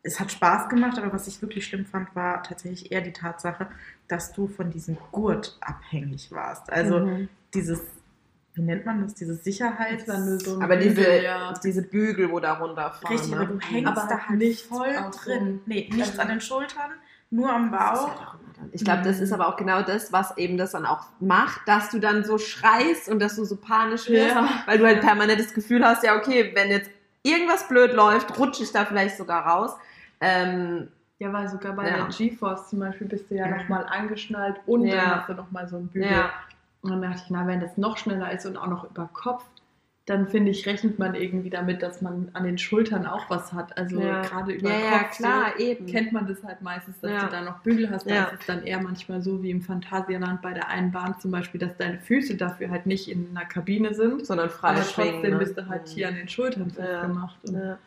[0.04, 3.68] es hat Spaß gemacht, aber was ich wirklich schlimm fand, war tatsächlich eher die Tatsache,
[4.08, 6.70] dass du von diesem Gurt abhängig warst.
[6.72, 7.28] Also Mhm.
[7.54, 7.80] dieses,
[8.54, 9.14] wie nennt man das,
[10.08, 11.54] war nur so ein Aber diese, Bügel, ja.
[11.64, 13.08] diese Bügel, wo da runterfahren.
[13.16, 13.36] Richtig, ne?
[13.38, 15.60] aber du hängst Aber da halt nichts voll drin.
[15.66, 16.90] Nee, nichts also- an den Schultern,
[17.30, 18.10] nur am Bauch.
[18.72, 19.22] Ich glaube, das Mhm.
[19.24, 22.38] ist aber auch genau das, was eben das dann auch macht, dass du dann so
[22.38, 24.48] schreist und dass du so panisch wirst, Ja.
[24.66, 26.90] weil du halt permanent das Gefühl hast, ja, okay, wenn jetzt
[27.22, 29.72] irgendwas blöd läuft, rutsche ich da vielleicht sogar raus.
[30.20, 30.88] Ähm,
[31.18, 31.96] Ja, weil sogar bei Ja.
[31.98, 33.56] der GeForce zum Beispiel bist du ja Mhm.
[33.58, 34.96] nochmal angeschnallt und Ja.
[34.96, 36.10] dann hast du nochmal so einen Bügel.
[36.10, 36.30] ja,
[36.82, 39.44] Und dann dachte ich, na, wenn das noch schneller ist und auch noch über Kopf,
[40.06, 43.78] dann finde ich, rechnet man irgendwie damit, dass man an den Schultern auch was hat.
[43.78, 44.22] Also ja.
[44.22, 45.86] gerade über ja, Kopf ja, klar, so, eben.
[45.86, 47.24] kennt man das halt meistens, dass Ja.
[47.26, 48.10] du da noch Bügel hast.
[48.10, 51.30] Da ist es dann eher manchmal so wie im Phantasialand bei der einen Bahn zum
[51.30, 54.26] Beispiel, dass deine Füße dafür halt nicht in einer Kabine sind.
[54.26, 55.12] sondern frei Aber schwingen.
[55.12, 55.38] trotzdem ne?
[55.38, 57.36] bist du halt hier an den Schultern festgemacht.
[57.44, 57.78] Und Ja.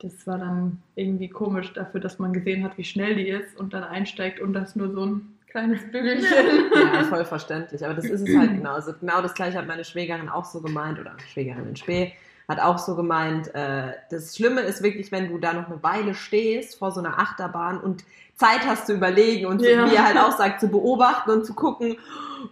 [0.00, 3.72] das war dann irgendwie komisch dafür, dass man gesehen hat, wie schnell die ist und
[3.74, 6.70] dann einsteigt und das nur so ein kleines Bügelchen.
[6.74, 7.84] Ja, voll verständlich.
[7.84, 8.72] Aber das ist es halt genau.
[8.74, 12.12] Also genau das gleiche hat meine Schwägerin auch so gemeint, oder Schwägerin in Spee
[12.48, 16.14] hat auch so gemeint, äh, das Schlimme ist wirklich, wenn du da noch eine Weile
[16.14, 19.90] stehst vor so einer Achterbahn und Zeit hast zu überlegen und Ja.
[19.90, 21.96] wie er halt auch sagt, zu beobachten und zu gucken,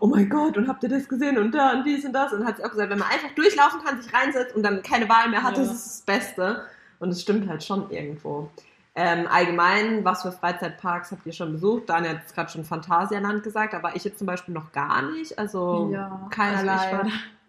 [0.00, 2.32] oh mein Gott, und habt ihr das gesehen und da und dies und das.
[2.32, 5.08] Und hat sie auch gesagt, wenn man einfach durchlaufen kann, sich reinsetzt und dann keine
[5.10, 5.64] Wahl mehr hat, Ja.
[5.64, 6.62] das ist das Beste.
[7.00, 8.48] Und es stimmt halt schon irgendwo.
[8.94, 11.88] Ähm, allgemein, was für Freizeitparks habt ihr schon besucht?
[11.88, 15.38] Daniel hat jetzt gerade schon Phantasialand gesagt, aber ich jetzt zum Beispiel noch gar nicht.
[15.38, 16.72] Also ja, keinerlei.
[16.72, 17.05] Also ich war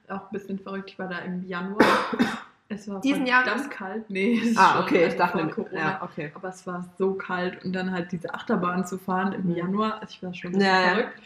[0.07, 0.91] da auch ein bisschen verrückt.
[0.91, 1.83] Ich war da im Januar.
[2.69, 3.69] Es war Diesen verdammt Jahres?
[3.69, 4.09] kalt.
[4.09, 5.77] Nee, es ah, okay, ich dachte, nämlich- Corona.
[5.79, 6.31] ja, okay.
[6.33, 9.55] Aber es war so kalt und dann halt diese Achterbahn zu fahren im Mhm.
[9.55, 9.95] Januar.
[10.01, 11.21] Also ich war schon ein bisschen Ja, verrückt.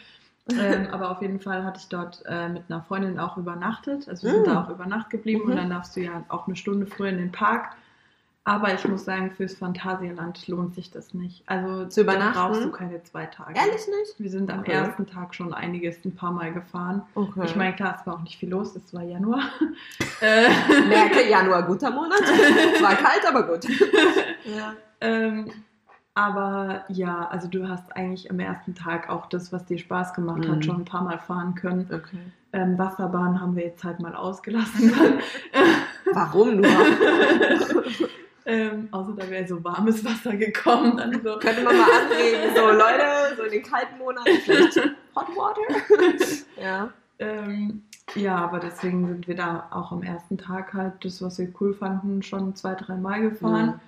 [0.50, 4.08] ähm, aber auf jeden Fall hatte ich dort äh, mit einer Freundin auch übernachtet.
[4.08, 4.50] Also wir sind Mhm.
[4.50, 5.50] da auch über Nacht geblieben Mhm.
[5.52, 7.70] und dann darfst du ja auch eine Stunde früher in den Park.
[8.48, 11.42] Aber ich muss sagen, fürs Phantasialand lohnt sich das nicht.
[11.46, 12.32] Also Zu übernachten?
[12.38, 13.52] brauchst du keine zwei Tage.
[13.58, 14.14] Ehrlich nicht?
[14.18, 14.72] Wir sind am Okay.
[14.72, 17.02] ersten Tag schon einiges ein paar Mal gefahren.
[17.14, 17.42] Okay.
[17.44, 19.42] Ich meine, klar, es war auch nicht viel los, es war Januar.
[20.22, 20.48] äh,
[20.88, 22.22] merke, Januar guter Monat.
[22.74, 23.64] Es war kalt, aber gut.
[24.44, 24.72] ja.
[25.02, 25.50] ähm,
[26.14, 30.38] aber ja, also du hast eigentlich am ersten Tag auch das, was dir Spaß gemacht
[30.46, 30.52] Mhm.
[30.52, 31.86] hat, schon ein paar Mal fahren können.
[31.92, 32.18] Okay.
[32.54, 34.90] Ähm, Wasserbahn haben wir jetzt halt mal ausgelassen.
[36.14, 36.66] Warum nur?
[38.48, 40.96] ähm, außer da wäre so warmes Wasser gekommen.
[40.96, 41.38] Dann so.
[41.38, 44.76] Könnte man mal anregen, so Leute, so in den kalten Monaten vielleicht
[45.14, 45.60] Hot Water.
[46.62, 46.90] ja.
[47.20, 47.82] Ähm,
[48.14, 51.74] ja, aber deswegen sind wir da auch am ersten Tag halt das, was wir cool
[51.74, 53.66] fanden, schon zwei, drei Mal gefahren.
[53.66, 53.80] Mhm.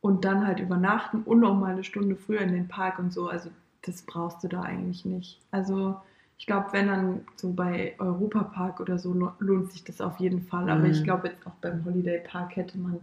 [0.00, 3.28] Und dann halt übernachten und noch mal eine Stunde früher in den Park und so.
[3.28, 3.50] Also
[3.82, 5.38] das brauchst du da eigentlich nicht.
[5.52, 5.96] Also
[6.38, 10.18] ich glaube, wenn dann so bei Europa Park oder so lo- lohnt sich das auf
[10.18, 10.68] jeden Fall.
[10.68, 10.90] Aber Mhm.
[10.90, 12.98] ich glaube jetzt auch beim Holiday Park hätte man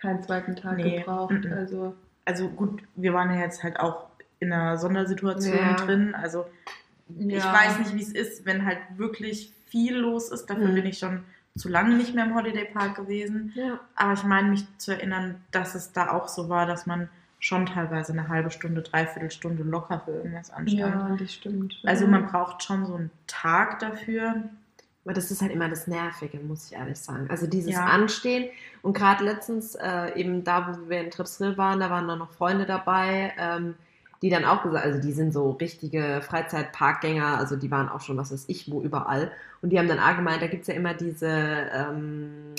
[0.00, 0.98] keinen zweiten Tag Nee.
[0.98, 1.32] gebraucht.
[1.44, 1.52] Mhm.
[1.52, 4.06] Also Also gut, wir waren ja jetzt halt auch
[4.40, 5.74] in einer Sondersituation Ja.
[5.76, 6.14] drin.
[6.14, 6.46] Also
[7.08, 7.36] ja.
[7.38, 10.46] ich weiß nicht, wie es ist, wenn halt wirklich viel los ist.
[10.46, 10.74] Dafür Mhm.
[10.74, 11.24] bin ich schon
[11.56, 13.52] zu lange nicht mehr im Holiday Park gewesen.
[13.54, 13.78] ja.
[13.94, 17.66] Aber ich meine mich zu erinnern, dass es da auch so war, dass man schon
[17.66, 20.80] teilweise eine halbe Stunde, dreiviertel Stunde locker für irgendwas anstand.
[20.80, 21.80] Ja, das stimmt.
[21.84, 24.34] Also man braucht schon so einen Tag dafür.
[25.06, 27.28] Aber das ist halt immer das Nervige, muss ich ehrlich sagen.
[27.30, 27.84] Also dieses Ja.
[27.84, 28.50] Anstehen
[28.82, 32.32] und gerade letztens äh, eben da, wo wir in Tripsrill waren, da waren dann noch
[32.32, 33.76] Freunde dabei, ähm,
[34.20, 38.16] die dann auch gesagt, also die sind so richtige Freizeitparkgänger, also die waren auch schon,
[38.16, 39.30] was weiß ich, wo überall.
[39.62, 42.54] Und die haben dann auch gemeint, da gibt es ja immer diese ähm,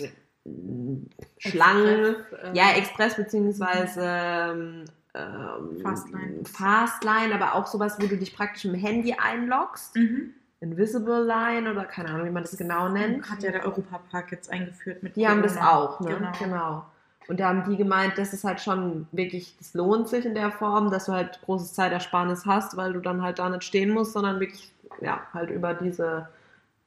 [1.40, 6.46] Schlangen, Express, ähm, ja, Express beziehungsweise ähm, ähm, Fastline.
[6.46, 9.98] Fastline, aber auch sowas, wo du dich praktisch mit dem Handy einloggst.
[9.98, 10.34] Mhm.
[10.60, 13.30] Invisible Line oder keine Ahnung, wie man das genau nennt.
[13.30, 15.72] Hat ja der Europapark jetzt eingeführt mit Die haben das Corona.
[15.72, 16.16] auch, ne?
[16.16, 16.32] Genau.
[16.40, 16.86] Genau.
[17.28, 20.50] Und da haben die gemeint, das ist halt schon wirklich, das lohnt sich in der
[20.50, 24.14] Form, dass du halt großes Zeitersparnis hast, weil du dann halt da nicht stehen musst,
[24.14, 26.30] sondern wirklich, ja, halt über diese,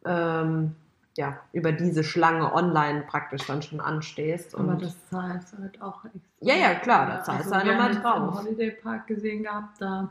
[0.06, 0.74] ähm,
[1.16, 4.54] ja, über diese Schlange online praktisch dann schon anstehst.
[4.54, 6.20] Aber das zahlst du halt auch extra.
[6.40, 8.16] Ja, ja, klar, da zahlst du halt jetzt drauf.
[8.16, 10.09] Im Holiday Park gesehen gehabt, da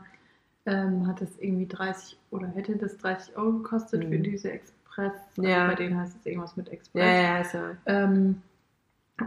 [0.70, 4.22] ähm, hat es irgendwie 30 oder hätte das 30 Euro gekostet für Mhm.
[4.22, 5.12] diese Express.
[5.36, 5.66] Also Ja.
[5.66, 7.02] Bei denen heißt es irgendwas mit Express.
[7.02, 7.76] ja, ja, ja.
[7.86, 8.42] Ähm,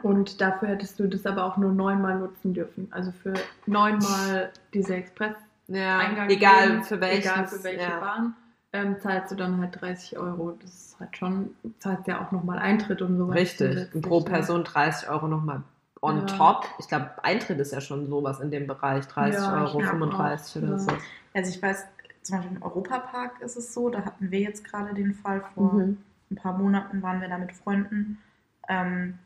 [0.01, 2.87] und dafür hättest du das aber auch nur neunmal nutzen dürfen.
[2.91, 3.33] Also für
[3.67, 5.35] neunmal diese Express
[5.67, 7.25] ja Eingang egal gehen, für welches.
[7.31, 7.99] egal für welche ja.
[7.99, 8.33] Bahn,
[8.73, 10.57] ähm, zahlst du dann halt 30 Euro.
[10.61, 13.35] Das ist halt schon, zahlst ja auch nochmal Eintritt und sowas.
[13.35, 13.67] Richtig.
[13.69, 14.21] zusätzlich, Und pro?
[14.21, 15.61] Person 30 Euro nochmal
[16.03, 16.25] on Ja.
[16.25, 16.65] top.
[16.79, 20.63] Ich glaube, Eintritt ist ja schon sowas in dem Bereich, 30 Ja, Euro, glaub 35
[20.63, 20.91] auch, oder so.
[21.33, 21.85] Also ich weiß,
[22.21, 25.73] zum Beispiel im Europapark ist es so, da hatten wir jetzt gerade den Fall vor
[25.73, 25.97] Mhm.
[26.31, 28.19] ein paar Monaten waren wir da mit Freunden,
[28.67, 29.17] ähm,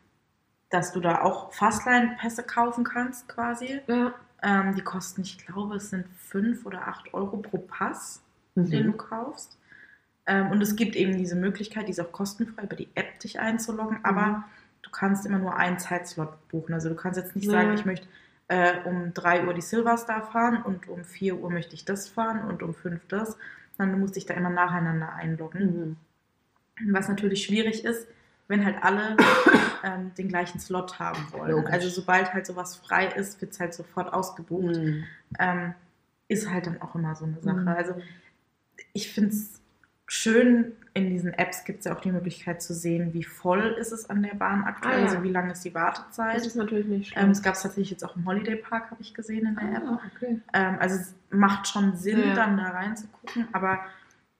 [0.69, 3.81] dass du da auch Fastline-Pässe kaufen kannst quasi.
[3.87, 4.13] Ja.
[4.43, 8.21] Ähm, die kosten, ich glaube, es sind 5 oder 8 Euro pro Pass,
[8.55, 8.97] den du Mhm.
[8.97, 9.57] kaufst.
[10.27, 13.39] Ähm, und es gibt eben diese Möglichkeit, die ist auch kostenfrei, über die App dich
[13.39, 14.05] einzuloggen, Mhm.
[14.05, 14.43] aber
[14.87, 16.73] du kannst immer nur einen Zeitslot buchen.
[16.73, 17.51] Also du kannst jetzt nicht Ja.
[17.51, 18.07] sagen, ich möchte
[18.47, 22.47] äh, um 3 Uhr die Silverstar fahren und um 4 Uhr möchte ich das fahren
[22.47, 23.37] und um 5 das,
[23.77, 25.97] sondern du musst dich da immer nacheinander einloggen.
[26.79, 26.93] Mhm.
[26.93, 28.07] Was natürlich schwierig ist,
[28.47, 29.17] wenn halt alle
[29.83, 31.51] ähm, den gleichen Slot haben wollen.
[31.51, 31.73] Logisch.
[31.73, 34.77] Also sobald halt sowas frei ist, wird es halt sofort ausgebucht.
[34.77, 35.03] Mhm.
[35.39, 35.73] Ähm,
[36.29, 37.57] ist halt dann auch immer so eine Sache.
[37.57, 37.67] Mhm.
[37.67, 37.95] Also
[38.93, 39.59] ich finde es
[40.07, 43.91] schön, in diesen Apps gibt es ja auch die Möglichkeit zu sehen, wie voll ist
[43.91, 45.05] es an der Bahn aktuell, Ah, ja.
[45.05, 46.37] also wie lange ist die Wartezeit.
[46.37, 47.31] Das ist natürlich nicht Ähm, schlimm.
[47.31, 49.83] es gab es tatsächlich jetzt auch im Holiday Park, habe ich gesehen in der App.
[49.85, 50.41] ah, okay.
[50.53, 52.33] Ähm, also es macht schon Sinn, Ja.
[52.33, 53.79] dann da reinzugucken, aber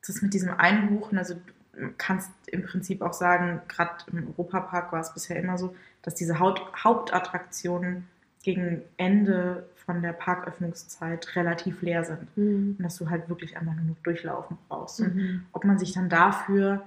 [0.06, 1.36] das mit diesem Einbuchen, also
[1.74, 6.16] du kannst im Prinzip auch sagen, gerade im Europapark war es bisher immer so, dass
[6.16, 8.08] diese Haut Hauptattraktionen
[8.48, 12.38] gegen Ende von der Parköffnungszeit relativ leer sind.
[12.38, 12.76] Mhm.
[12.78, 15.02] Und dass du halt wirklich einfach nur noch durchlaufen brauchst.
[15.02, 15.44] Und Mhm.
[15.52, 16.82] ob man sich dann dafür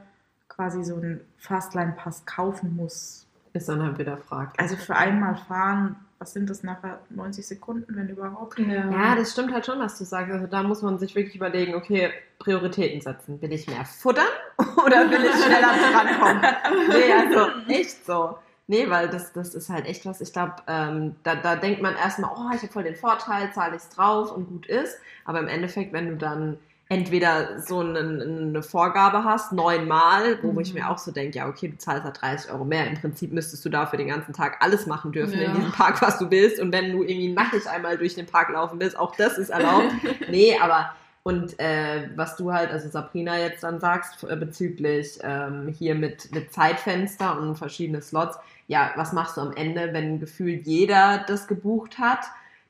[0.48, 4.58] quasi so einen Fastline-Pass kaufen muss, Ist dann halt wieder fraglich.
[4.58, 8.58] also für einmal fahren, was sind das nachher 90 Sekunden, wenn überhaupt?
[8.58, 10.32] Ja, das stimmt halt schon, was du sagst.
[10.32, 13.40] Also da muss man sich wirklich überlegen, okay, Prioritäten setzen.
[13.42, 14.24] Will ich mehr futtern
[14.86, 16.42] oder will ich schneller drankommen?
[16.88, 18.38] Nee, also echt so.
[18.70, 21.96] Nee, weil das, das ist halt echt was, ich glaube, ähm, da, da denkt man
[21.96, 24.96] erstmal, oh, ich habe voll den Vorteil, zahle ich's drauf und gut ist.
[25.24, 26.56] Aber im Endeffekt, wenn du dann
[26.88, 30.80] entweder so eine, eine Vorgabe hast, neunmal, wo ich Mhm.
[30.80, 32.86] mir auch so denke, ja, okay, du zahlst halt 30 Euro mehr.
[32.86, 35.48] Im Prinzip müsstest du dafür den ganzen Tag alles machen dürfen Ja.
[35.48, 36.60] in diesem Park, was du willst.
[36.60, 39.92] Und wenn du irgendwie nackig einmal durch den Park laufen willst, auch das ist erlaubt.
[40.28, 45.68] nee, aber und äh, was du halt, also Sabrina jetzt dann sagst, äh, bezüglich ähm,
[45.76, 48.38] hier mit, mit Zeitfenster und verschiedene Slots,
[48.70, 52.20] ja, was machst du am Ende, wenn gefühlt jeder das gebucht hat?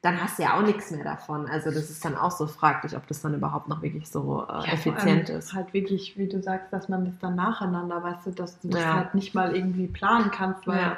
[0.00, 1.46] Dann hast du ja auch nichts mehr davon.
[1.46, 4.52] Also das ist dann auch so fraglich, ob das dann überhaupt noch wirklich so äh,
[4.66, 5.52] Ja, effizient ist.
[5.52, 8.80] Halt wirklich, wie du sagst, dass man das dann nacheinander, weißt du, dass du das
[8.80, 8.94] Ja.
[8.94, 10.96] halt nicht mal irgendwie planen kannst, weil Ja.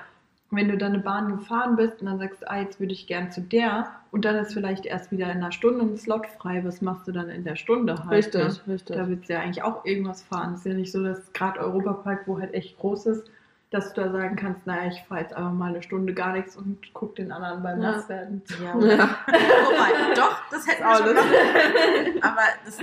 [0.53, 3.33] wenn du dann eine Bahn gefahren bist und dann sagst, ah, jetzt würde ich gern
[3.33, 6.81] zu der und dann ist vielleicht erst wieder in einer Stunde ein Slot frei, was
[6.81, 8.33] machst du dann in der Stunde halt?
[8.35, 8.57] Ne?
[8.69, 8.97] richtig.
[8.97, 10.53] Da willst du ja eigentlich auch irgendwas fahren.
[10.53, 13.25] Es ist ja nicht so, dass gerade Europapark, wo halt echt groß ist,
[13.73, 16.57] dass du da sagen kannst, naja, ich fahre jetzt einfach mal eine Stunde gar nichts
[16.57, 17.93] und guck den anderen beim Ja.
[17.93, 18.63] Nasswerden zu.
[18.63, 19.09] Ja, Ja.
[19.27, 21.07] Wobei, doch, das hätten wir Alles.
[21.07, 22.23] schon machen.
[22.23, 22.79] Aber das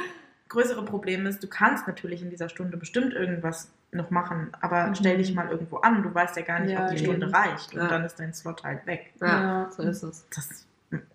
[0.50, 4.96] größere Problem ist, du kannst natürlich in dieser Stunde bestimmt irgendwas noch machen, aber Mhm.
[4.96, 7.36] stell dich mal irgendwo an, du weißt ja gar nicht, Ja, ob die Stunde eben.
[7.36, 7.88] reicht und Ja.
[7.88, 9.14] dann ist dein Slot halt weg.
[9.22, 9.72] Ja, Ja.
[9.72, 10.26] so ist es.
[10.36, 10.66] Das,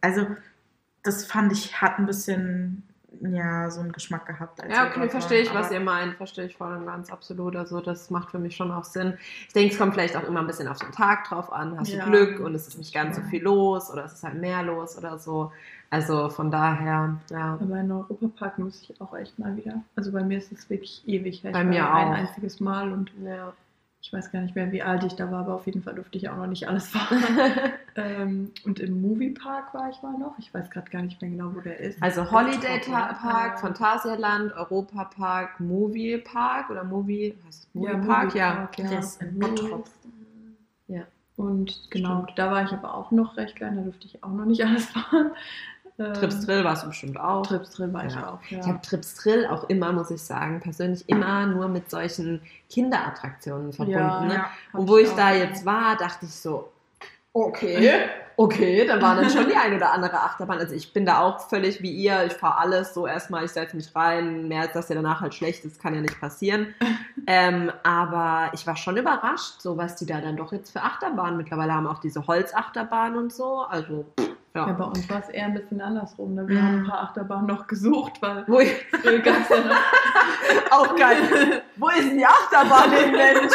[0.00, 0.26] also,
[1.04, 2.82] das fand ich, hat ein bisschen,
[3.20, 4.60] ja, so einen Geschmack gehabt.
[4.62, 6.14] als Ja, okay, verstehe ich, was ihr meint.
[6.16, 7.56] Verstehe ich voll und ganz absolut.
[7.56, 9.14] Also das macht für mich schon auch Sinn.
[9.46, 11.78] Ich denke, es kommt vielleicht auch immer ein bisschen auf den Tag drauf an.
[11.78, 12.04] Hast Ja.
[12.04, 13.28] du Glück und es ist nicht ganz so Ja.
[13.28, 15.52] viel los oder es ist halt mehr los oder so.
[15.90, 17.58] Also von daher, ja.
[17.60, 19.80] Aber in Europapark muss ich auch echt mal wieder.
[19.94, 21.44] Also bei mir ist es wirklich ewig.
[21.44, 22.12] Ich Bei mir ein auch.
[22.14, 23.52] einziges Mal und ja.
[24.04, 26.18] Ich weiß gar nicht mehr, wie alt ich da war, aber auf jeden Fall durfte
[26.18, 27.24] ich auch noch nicht alles fahren.
[27.96, 30.38] ähm, und im Moviepark war ich mal noch.
[30.38, 32.02] Ich weiß gerade gar nicht mehr genau, wo der ist.
[32.02, 32.80] Also Holiday?
[32.80, 33.56] Park, Ja.
[33.56, 38.34] Phantasialand, Europapark, Movie Park oder Movie, ist Movie Ja, Park?
[38.34, 38.48] Ja.
[38.50, 38.88] Moviepark, ja.
[38.90, 39.88] Der ist in Bottrop.
[41.36, 44.44] Und genau, da war ich aber auch noch recht klein, da durfte ich auch noch
[44.44, 45.32] nicht alles fahren.
[45.98, 47.46] Ähm, Trips Drill warst du bestimmt auch.
[47.46, 48.30] Trips drin war ich Ja.
[48.30, 48.58] auch, ja.
[48.58, 53.72] Ich habe Trips Drill auch immer, muss ich sagen, persönlich immer nur mit solchen Kinderattraktionen
[53.72, 54.00] verbunden.
[54.00, 54.20] Ja.
[54.24, 54.44] ne?
[54.72, 56.72] Und wo ich auch, da jetzt war, dachte ich so,
[57.32, 58.00] okay,
[58.36, 60.58] okay, da war dann schon die ein oder andere Achterbahn.
[60.58, 63.76] Also ich bin da auch völlig wie ihr, ich fahre alles so erstmal, ich setze
[63.76, 66.74] mich rein, mehr als dass der danach halt schlecht ist, kann ja nicht passieren.
[67.28, 71.36] ähm, aber ich war schon überrascht, so was die da dann doch jetzt für Achterbahnen
[71.36, 73.60] mittlerweile haben, auch diese Holzachterbahn und so.
[73.60, 74.66] Also, pff, ja.
[74.68, 76.34] Ja, bei uns war es eher ein bisschen andersrum.
[76.34, 76.46] Ne?
[76.48, 76.62] Wir Mhm.
[76.62, 78.58] haben ein paar Achterbahnen noch gesucht, weil Wo
[79.24, 81.62] gab es ja noch auch geil.
[81.76, 83.52] Wo ist denn die Achterbahn hin, Mensch?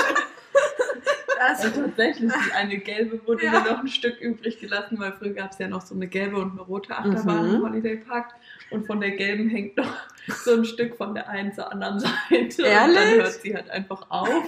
[1.41, 3.51] Also tatsächlich, die eine gelbe wurde Ja.
[3.51, 6.35] mir noch ein Stück übrig gelassen, weil früher gab es ja noch so eine gelbe
[6.37, 7.55] und eine rote Achterbahn Mhm.
[7.55, 8.33] im Holiday Park.
[8.71, 9.89] Und von der gelben hängt noch
[10.43, 12.13] so ein Stück von der einen zur anderen Seite.
[12.29, 12.95] Und Ehrlich?
[12.97, 14.43] dann hört sie halt einfach auf.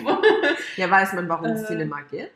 [0.76, 2.34] Ja, weiß man, warum es Äh, die immer gibt?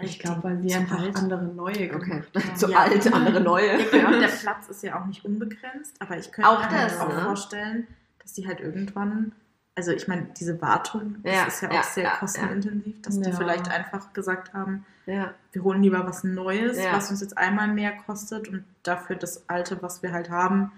[0.00, 1.16] Ich glaube, weil sie einfach alt.
[1.16, 2.22] andere neue Okay.
[2.34, 2.56] haben.
[2.56, 2.78] Zu Ja.
[2.80, 3.78] alt, andere neue.
[3.96, 4.10] Ja.
[4.10, 7.08] Der Platz ist ja auch nicht unbegrenzt, aber ich könnte Auch mir halt das, auch
[7.08, 7.22] ne?
[7.22, 7.86] vorstellen,
[8.20, 9.32] dass die halt irgendwann
[9.76, 13.20] also ich meine, diese Wartung, das Ja, ist ja auch ja, sehr ja, kostenintensiv, dass
[13.20, 17.90] die vielleicht einfach gesagt haben, wir holen lieber was Neues, was uns jetzt einmal mehr
[18.06, 20.70] kostet und dafür das Alte, was wir halt haben,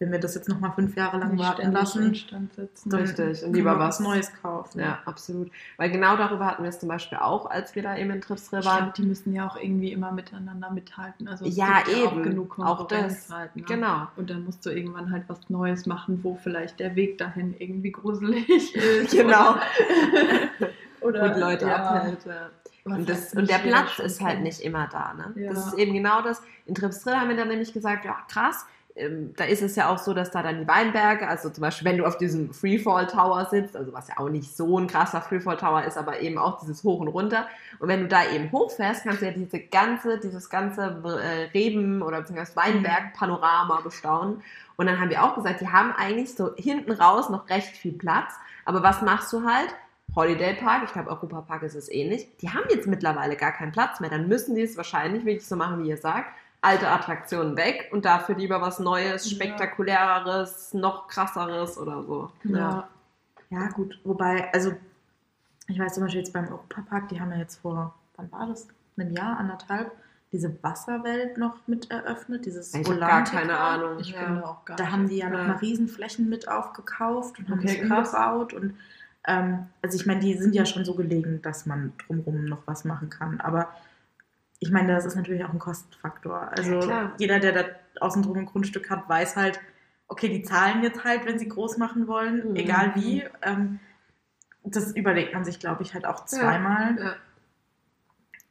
[0.00, 2.88] wenn wir das jetzt nochmal fünf Jahre lang Nicht warten lassen, instand setzen.
[2.90, 4.80] dann Richtig, und lieber was- Neues kaufen.
[4.80, 5.50] Ja, absolut.
[5.76, 8.64] Weil genau darüber hatten wir es zum Beispiel auch, als wir da eben in Tripsdrill
[8.64, 8.78] waren.
[8.78, 11.28] glaube, die müssen ja auch irgendwie immer miteinander mithalten.
[11.28, 12.22] Also es Ja, gibt auch eben.
[12.22, 13.36] genug Auch Konkurrenz das.
[13.36, 13.54] halt.
[13.54, 13.62] Ne?
[13.62, 14.08] Genau.
[14.16, 17.92] Und dann musst du irgendwann halt was Neues machen, wo vielleicht der Weg dahin irgendwie
[17.92, 19.12] gruselig ist.
[19.12, 19.56] Genau.
[21.02, 22.24] Oder, Gut Leute ja, abhält.
[22.24, 22.50] Ja.
[22.84, 25.12] Und, das, und der Platz ist halt nicht immer da.
[25.12, 25.42] Ne?
[25.42, 25.50] Ja.
[25.50, 26.42] Das ist eben genau das.
[26.64, 28.64] In Tripsdrill haben wir dann nämlich gesagt, ja krass,
[28.96, 31.86] ähm, da ist es ja auch so, dass da dann die Weinberge, also zum Beispiel,
[31.88, 35.20] wenn du auf diesem Freefall Tower sitzt, also was ja auch nicht so ein krasser
[35.20, 37.46] Freefall Tower ist, aber eben auch dieses Hoch und Runter.
[37.78, 42.02] Und wenn du da eben hochfährst, kannst du ja diese ganze, dieses ganze äh, Reben-
[42.02, 44.42] oder beziehungsweise Weinberg-Panorama bestaunen.
[44.76, 47.92] Und dann haben wir auch gesagt, die haben eigentlich so hinten raus noch recht viel
[47.92, 48.32] Platz.
[48.64, 49.74] Aber was machst du halt?
[50.16, 53.70] Holiday Park, ich glaube Europa Park ist es ähnlich, die haben jetzt mittlerweile gar keinen
[53.70, 54.10] Platz mehr.
[54.10, 56.32] Dann müssen die es wahrscheinlich wirklich so machen, wie ihr sagt.
[56.62, 62.30] Alte Attraktionen weg und dafür lieber was Neues, spektakuläreres, noch krasseres oder so.
[62.44, 62.88] Ja.
[63.48, 63.98] Ja, gut.
[64.04, 64.72] Wobei, also,
[65.66, 68.68] ich weiß zum Beispiel jetzt beim Europapark, die haben ja jetzt vor, wann war das?
[68.96, 69.90] Einem Jahr, anderthalb,
[70.32, 73.98] diese Wasserwelt noch mit eröffnet, dieses Ich habe gar keine Ahnung.
[73.98, 74.24] Ich ja.
[74.26, 75.46] bin auch gar Da haben die ja noch Ja.
[75.46, 78.12] mal Riesenflächen mit aufgekauft und haben Okay, krass.
[78.14, 78.52] umgebaut.
[78.52, 78.74] Und
[79.26, 82.84] ähm, also ich meine, die sind ja schon so gelegen, dass man drumherum noch was
[82.84, 83.40] machen kann.
[83.40, 83.68] Aber
[84.60, 86.50] ich meine, das ist natürlich auch ein Kostenfaktor.
[86.56, 87.64] Also Ja, jeder, der da
[88.00, 89.58] außen drum ein Grundstück hat, weiß halt,
[90.06, 92.56] okay, die zahlen jetzt halt, wenn sie groß machen wollen, Mhm.
[92.56, 93.24] egal wie.
[93.42, 93.80] Ähm,
[94.62, 96.96] das überlegt man sich, glaube ich, halt auch zweimal.
[96.98, 97.14] Ja.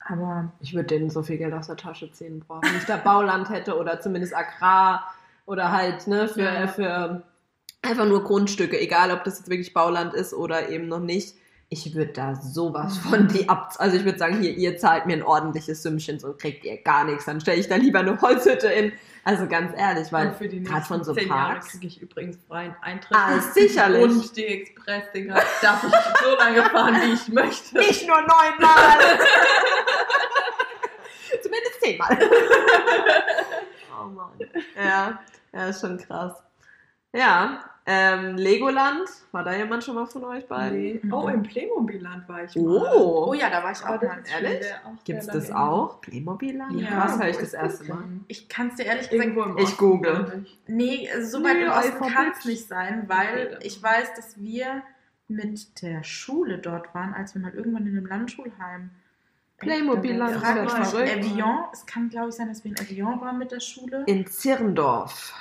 [0.05, 2.97] Aber Ich würde denen so viel Geld aus der Tasche ziehen, boah, wenn ich da
[2.97, 5.13] Bauland hätte oder zumindest Agrar
[5.45, 6.67] oder halt ne, für, Ja.
[6.67, 7.23] für
[7.83, 11.35] einfach nur Grundstücke, egal ob das jetzt wirklich Bauland ist oder eben noch nicht.
[11.71, 13.75] Ich würde da sowas von die ab.
[13.77, 17.03] Also ich würde sagen, hier, ihr zahlt mir ein ordentliches Sümmchen, so kriegt ihr gar
[17.05, 17.25] nichts.
[17.25, 18.91] Dann stelle ich da lieber eine Holzhütte in.
[19.23, 21.73] Also ganz ehrlich, weil gerade von so zehn Parks.
[21.73, 23.15] kriege ich übrigens freien Eintritt.
[23.15, 24.01] Ah, sicherlich.
[24.01, 27.77] Und die Express-Dinger darf ich so lange fahren, wie ich möchte.
[27.77, 28.97] Nicht nur neunmal.
[31.43, 32.17] Zumindest zehnmal.
[34.01, 34.31] oh Mann.
[34.75, 35.19] Ja,
[35.53, 36.33] ja, ist schon krass.
[37.13, 40.77] Ja, ähm, Legoland, war da jemand schon mal von euch beiden?
[40.79, 41.01] Nee.
[41.11, 42.63] Oh, im Playmobil-Land war ich mal.
[42.63, 44.21] Oh, oh ja, da war ich auch mal.
[44.31, 44.63] ehrlich?
[45.03, 45.99] Gibt's lange das auch?
[46.01, 46.79] Playmobil-Land?
[46.79, 46.87] Ja.
[46.87, 47.87] Krass, höre ich das erste?
[47.91, 48.03] Mal.
[48.27, 50.43] Ich kann es dir ehrlich gesagt Irgendwo im Ich Osten, google.
[50.45, 50.59] ich.
[50.67, 54.83] Nee, so weit Nee, im Osten kann es nicht sein, weil ich weiß, dass wir
[55.27, 58.91] mit der Schule dort waren, als wir mal irgendwann in einem Landschulheim.
[59.57, 61.11] Playmobil-Land, das Frag ist mich.
[61.11, 64.03] Evian, es kann glaube ich sein, dass wir in Evian waren mit der Schule.
[64.05, 65.33] In Zirndorf.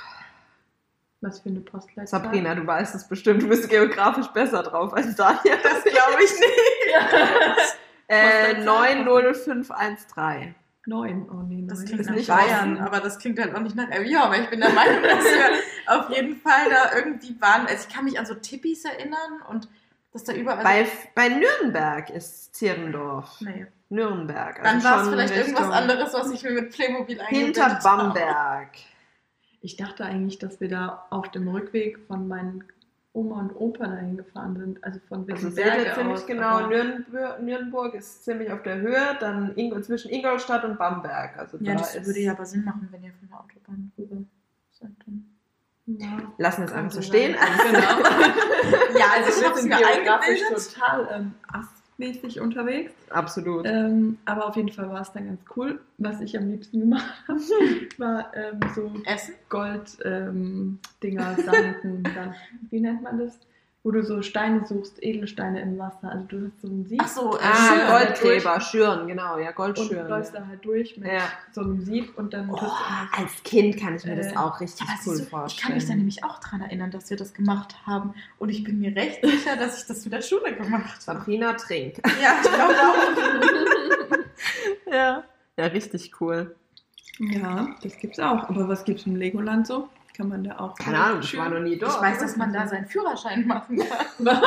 [1.21, 2.23] Was für eine Postleitzahl?
[2.23, 3.43] Sabrina, du weißt es bestimmt.
[3.43, 5.59] Du bist geografisch besser drauf als Daniel.
[5.63, 7.75] Das glaube ich nicht.
[8.11, 9.05] Äh, Postleitzahl?
[9.05, 10.55] 90513.
[10.87, 11.29] Neun.
[11.31, 11.87] Oh nee, Das neun.
[11.89, 14.61] klingt nach nicht Bayern, aber das klingt halt auch nicht nach Evian, aber ich bin
[14.61, 15.51] der Meinung, dass wir
[15.99, 17.67] auf jeden Fall da irgendwie waren.
[17.67, 19.69] Also ich kann mich an so Tippis erinnern und
[20.15, 20.65] dass da überall...
[20.65, 23.41] Bei, bei Nürnberg ist Zirndorf.
[23.41, 23.67] nee.
[23.91, 24.63] Nürnberg.
[24.63, 27.75] Dann also war es vielleicht Richtung- irgendwas anderes, was ich mir mit Playmobil eingebildet Hinter
[27.83, 28.63] habe.
[29.61, 32.65] Ich dachte eigentlich, dass wir da auf dem Rückweg von meinen
[33.13, 34.85] Oma und Opa dahin gefahren sind.
[34.85, 38.77] Also von Also Wittenberge seht ihr ziemlich aus, genau, Nürnberg, Nürnberg ist ziemlich auf der
[38.77, 41.37] Höhe, dann Ing zwischen Ingolstadt und Bamberg.
[41.37, 43.93] Also Ja, da das ist, würde ja aber Sinn machen, wenn ihr von der Autobahn
[43.99, 44.17] rüber
[44.71, 44.91] seid.
[45.87, 46.19] Ja.
[46.37, 47.35] Lassen wir es einfach so stehen.
[47.35, 47.49] sein.
[47.49, 48.99] Also, Genau.
[48.99, 50.75] Ja, also ich wir habe es mir eingebildet.
[50.75, 51.35] total ähm,
[51.99, 52.93] astmäßig unterwegs.
[53.11, 53.67] Absolut.
[53.67, 55.81] Ähm, aber auf jeden Fall war es dann ganz cool.
[55.99, 57.41] Was ich am liebsten gemacht habe,
[57.99, 58.93] war ähm, so?
[59.49, 62.35] Gold-Dinger, Sanden, dann,
[62.71, 63.39] wie nennt man das?
[63.89, 66.11] Wo du so Steine suchst, Edelsteine im Wasser.
[66.13, 67.89] Also du hast so ein Sieb Ach so, äh, ah, Schüren.
[68.07, 70.09] Goldgräber, Schüren, genau, ja, und Goldschüren.
[70.09, 71.23] läufst da halt durch mit Ja.
[71.53, 72.67] so einem Sieb und dann Oh, du
[73.19, 75.47] als Kind kann ich mir das Äh, auch richtig cool du, vorstellen.
[75.47, 78.13] ich kann mich da nämlich auch dran erinnern, dass wir das gemacht haben.
[78.39, 81.01] Und ich bin mir recht sicher, dass ich das mit der Schule gemacht habe.
[81.01, 82.03] Sabrina trinkt.
[82.23, 84.17] Ja, ich glaube auch.
[84.93, 85.25] ja.
[85.57, 86.55] Ja, richtig cool.
[87.19, 88.51] Ja, das gibt's auch.
[88.51, 89.89] Aber was gibt's im Legoland so?
[90.19, 90.75] Kann man da auch.
[90.77, 91.95] Keine Ahnung, ich war noch nie dort.
[91.95, 94.07] Ich weiß, dass man da seinen Führerschein machen kann.
[94.19, 94.41] Was?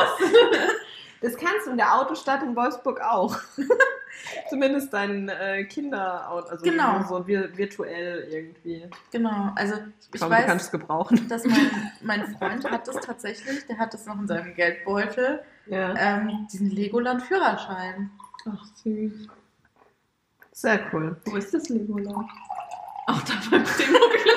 [1.22, 3.38] Das kannst du in der Autostadt in Wolfsburg auch.
[4.50, 7.02] Zumindest dein äh, Kinderauto, also Genau.
[7.08, 8.86] so vir virtuell irgendwie.
[9.10, 9.76] Genau, also
[10.12, 11.26] ich Komm, du kannst weiß, es gebrauchen.
[11.28, 11.70] dass mein,
[12.02, 15.94] mein Freund hat das tatsächlich, der hat das noch in seinem Geldbeutel, Ja.
[15.96, 18.10] ähm, diesen Legoland-Führerschein.
[18.50, 19.28] Ach, süß.
[20.52, 21.16] Sehr cool.
[21.24, 22.28] Wo ist das Legoland?
[23.06, 24.32] Ach, da beim Playmobil.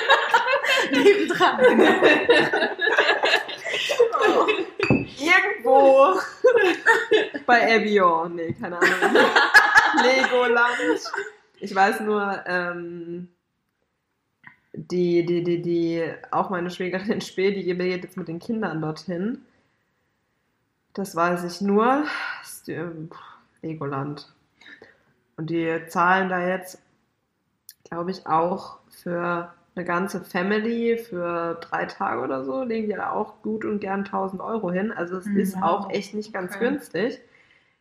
[0.91, 1.59] Nebendran.
[5.17, 5.33] Ja,
[5.65, 6.19] irgendwo
[7.45, 8.35] bei Evian.
[8.35, 9.15] Nee, keine Ahnung.
[10.03, 11.01] Legoland.
[11.59, 13.29] Ich weiß nur, ähm,
[14.73, 18.81] die, die, die, die, auch meine Schwägerin in Spee, die geht jetzt mit den Kindern
[18.81, 19.45] dorthin.
[20.93, 22.05] Das weiß ich nur.
[22.67, 23.09] Ähm,
[23.61, 24.31] Legoland.
[25.37, 26.81] Und die zahlen da jetzt,
[27.83, 33.11] glaube ich, auch für eine ganze Family für drei Tage oder so, legen die da
[33.11, 34.91] auch gut und gern 1000 Euro hin.
[34.91, 35.39] Also es Mhm.
[35.39, 36.65] ist auch echt nicht ganz Okay.
[36.69, 37.19] günstig.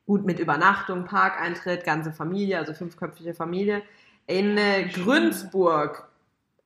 [0.07, 3.83] Gut mit Übernachtung, Parkeintritt, ganze Familie, also fünfköpfige Familie.
[4.27, 4.89] In äh.
[4.93, 6.09] Grünsburg,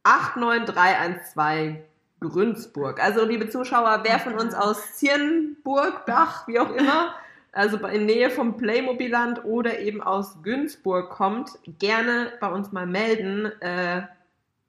[0.03, 1.77] 89312
[2.21, 3.03] Grünsburg.
[3.03, 7.15] Also liebe Zuschauer, wer von uns aus Zirnburg, Bach, wie auch immer,
[7.53, 13.47] also in Nähe vom Playmobiland oder eben aus Günzburg kommt, gerne bei uns mal melden.
[13.61, 14.03] Äh,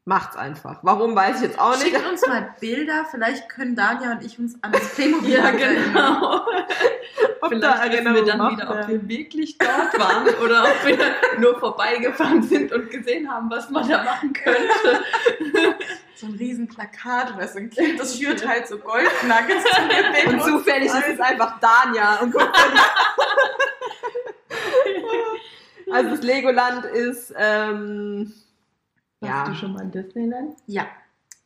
[0.10, 0.80] macht's einfach.
[0.82, 1.96] Warum, weiß ich jetzt auch nicht.
[1.96, 5.84] Schickt uns mal Bilder, vielleicht können Dania und ich uns an das Playmobil Ja, erinnern.
[5.94, 6.46] genau.
[7.42, 10.98] Ob Vielleicht da wissen wir dann wieder, ob wir wirklich dort waren oder ob wir
[11.40, 15.06] nur vorbeigefahren sind und gesehen haben, was man da machen könnte.
[16.16, 20.34] So ein riesen Plakat oder so ein Kind, das schürt halt so Goldnuggets zu mir.
[20.34, 22.16] Und zufällig ist es einfach Dania.
[22.18, 22.52] Und guck mal.
[25.94, 28.34] also das Legoland ist, ähm,
[29.22, 30.56] Warst ja, du schon mal in Disneyland?
[30.68, 30.84] Ja.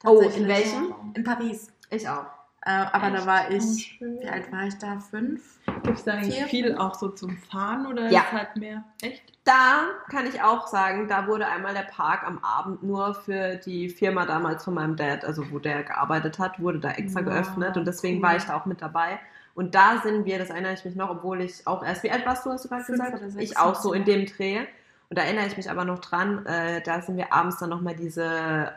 [0.06, 0.94] Oh, in welchem?
[1.16, 1.68] In Paris.
[1.90, 2.26] ich auch.
[2.66, 4.20] Äh, aber da war Oh, ich, schön.
[4.22, 4.98] wie alt war ich da?
[5.00, 5.58] Fünf?
[5.84, 8.22] Gibt es da eigentlich Vier, viel auch so zum Fahren oder Ja.
[8.22, 8.84] ist halt mehr?
[9.02, 9.22] Echt?
[9.44, 13.90] Da kann ich auch sagen, da wurde einmal der Park am Abend nur für die
[13.90, 17.76] Firma damals von meinem Dad, also wo der gearbeitet hat, wurde da extra Wow, geöffnet
[17.76, 18.24] und deswegen cool.
[18.24, 19.20] war ich da auch mit dabei.
[19.56, 22.26] Und da sind wir, das erinnere ich mich noch, obwohl ich auch erst, wie alt
[22.26, 22.86] warst du, hast du gerade
[23.20, 23.36] gesagt?
[23.40, 24.62] Ich auch so in dem Dreh.
[25.10, 27.96] Und da erinnere ich mich aber noch dran, äh, da sind wir abends dann nochmal
[27.96, 28.24] diese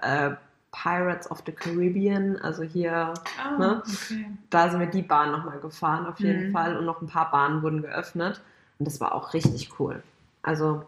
[0.02, 0.30] äh,
[0.72, 3.82] Pirates of the Caribbean, also hier, Ah, Ne?
[3.86, 4.26] okay.
[4.50, 6.52] da sind wir die Bahn nochmal gefahren auf jeden Mhm.
[6.52, 8.42] Fall und noch ein paar Bahnen wurden geöffnet.
[8.78, 10.02] Und das war auch richtig cool.
[10.42, 10.84] Also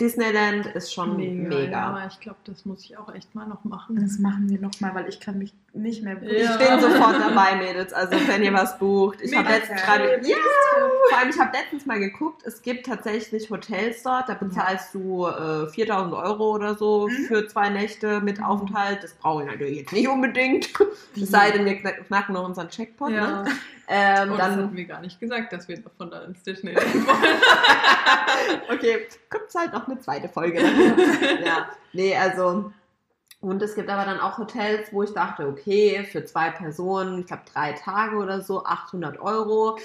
[0.00, 1.70] Disneyland ist schon mega.
[1.70, 4.00] Ja, aber ich glaube, das muss ich auch echt mal noch machen.
[4.00, 6.56] Das machen wir nochmal, weil ich kann mich nicht mehr Ich Ja.
[6.56, 7.92] bin sofort dabei, Mädels.
[7.94, 9.20] Also wenn ihr was bucht.
[9.22, 10.20] Ich habe letztens gerade.
[10.22, 10.36] Ja,
[11.08, 15.26] vor allem, ich habe letztens mal geguckt, es gibt tatsächlich Hotels dort, da bezahlst du
[15.26, 17.24] äh, 4000 Euro oder so Mhm.
[17.26, 19.02] für zwei Nächte mit Aufenthalt.
[19.02, 20.68] Das brauche ich natürlich jetzt nicht unbedingt.
[21.16, 23.10] Es sei denn, wir knack- knacken noch unseren Checkpot.
[23.10, 23.50] Ja, Ne?
[23.88, 26.94] Ähm, oh, das dann hatten wir gar nicht gesagt, dass wir davon da ins Disneyland
[27.06, 27.40] wollen.
[28.72, 30.60] okay, gibt's halt noch eine zweite Folge.
[31.44, 32.72] ja, nee, also.
[33.42, 37.26] Und es gibt aber dann auch Hotels, wo ich dachte, okay, für zwei Personen, ich
[37.26, 39.76] glaube drei Tage oder so, 800 Euro.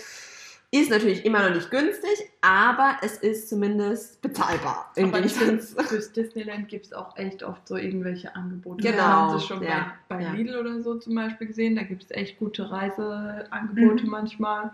[0.69, 4.91] Ist natürlich immer noch nicht günstig, aber es ist zumindest bezahlbar.
[4.91, 5.25] Aber Irgendwie.
[5.25, 8.83] ich finde, fürs Disneyland gibt es auch echt oft so irgendwelche Angebote.
[8.83, 10.31] Genau, Wir haben das schon ja, bei, bei ja.
[10.33, 11.75] Lidl oder so zum Beispiel gesehen.
[11.77, 14.09] Da gibt es echt gute Reiseangebote Mhm.
[14.11, 14.71] manchmal.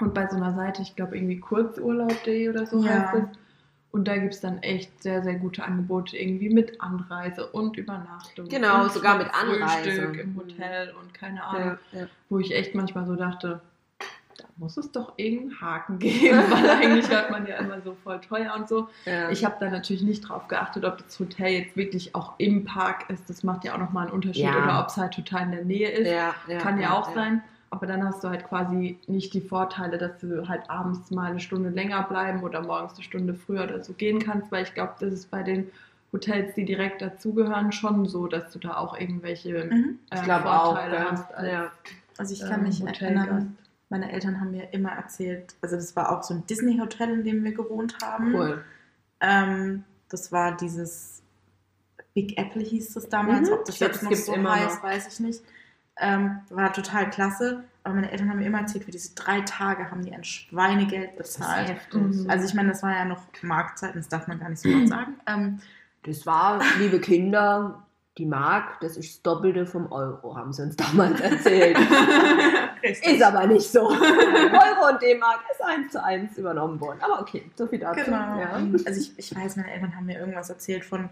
[0.00, 3.12] Und bei so einer Seite, ich glaube irgendwie kurzurlaub.de oder so Ja.
[3.12, 3.38] heißt es.
[3.92, 8.48] Und da gibt es dann echt sehr, sehr gute Angebote, irgendwie mit Anreise und Übernachtung.
[8.48, 10.20] Genau, und sogar mit Frühstück Anreise.
[10.20, 11.78] im Hotel und keine Ahnung.
[11.92, 12.06] ja, ja.
[12.28, 13.60] Wo ich echt manchmal so dachte,
[14.38, 18.20] da muss es doch irgendeinen Haken geben, weil eigentlich hört man ja immer so voll
[18.20, 18.88] teuer und so.
[19.06, 19.28] Ja.
[19.30, 23.10] Ich habe da natürlich nicht drauf geachtet, ob das Hotel jetzt wirklich auch im Park
[23.10, 23.28] ist.
[23.28, 24.46] Das macht ja auch nochmal einen Unterschied.
[24.46, 26.60] Oder ob es halt total in der Nähe ist.
[26.60, 27.42] Kann ja, auch sein.
[27.72, 31.38] Aber dann hast du halt quasi nicht die Vorteile, dass du halt abends mal eine
[31.40, 34.94] Stunde länger bleiben oder morgens eine Stunde früher oder so gehen kannst, weil ich glaube,
[34.98, 35.70] das ist bei den
[36.12, 40.00] Hotels, die direkt dazugehören, schon so, dass du da auch irgendwelche Mhm.
[40.10, 40.64] äh, auch.
[40.72, 41.10] Vorteile Ja.
[41.12, 41.72] hast als ja.
[42.18, 43.02] Also ich ähm, kann mich Hotelgast.
[43.02, 43.56] erinnern,
[43.88, 47.44] meine Eltern haben mir immer erzählt, also das war auch so ein Disney-Hotel, in dem
[47.44, 48.34] wir gewohnt haben.
[48.34, 48.64] Cool.
[49.20, 51.22] Ähm, das war dieses
[52.14, 53.48] Big Apple hieß das damals.
[53.48, 53.54] Mhm.
[53.54, 55.40] Ob das Ich glaub, jetzt das noch so immer heißt, weiß ich nicht.
[56.00, 57.64] Ähm, war total klasse.
[57.82, 61.16] Aber meine Eltern haben mir immer erzählt, für diese drei Tage haben die ein Schweinegeld
[61.16, 61.76] bezahlt.
[61.94, 62.26] Mhm.
[62.28, 64.88] Also ich meine, das war ja noch Marktzeiten, das darf man gar nicht so laut
[64.88, 65.14] sagen.
[65.26, 65.60] Ähm,
[66.02, 67.82] Das war, liebe Kinder,
[68.18, 71.78] die Mark, das ist das Doppelte vom Euro, haben sie uns damals erzählt.
[72.82, 73.88] ist aber nicht so.
[73.88, 76.98] Euro und D-Mark ist eins zu eins übernommen worden.
[77.00, 78.04] Aber okay, so viel dazu.
[78.04, 78.40] Genau.
[78.40, 78.60] Ja.
[78.86, 81.08] Also ich, ich weiß, meine Eltern haben mir irgendwas erzählt von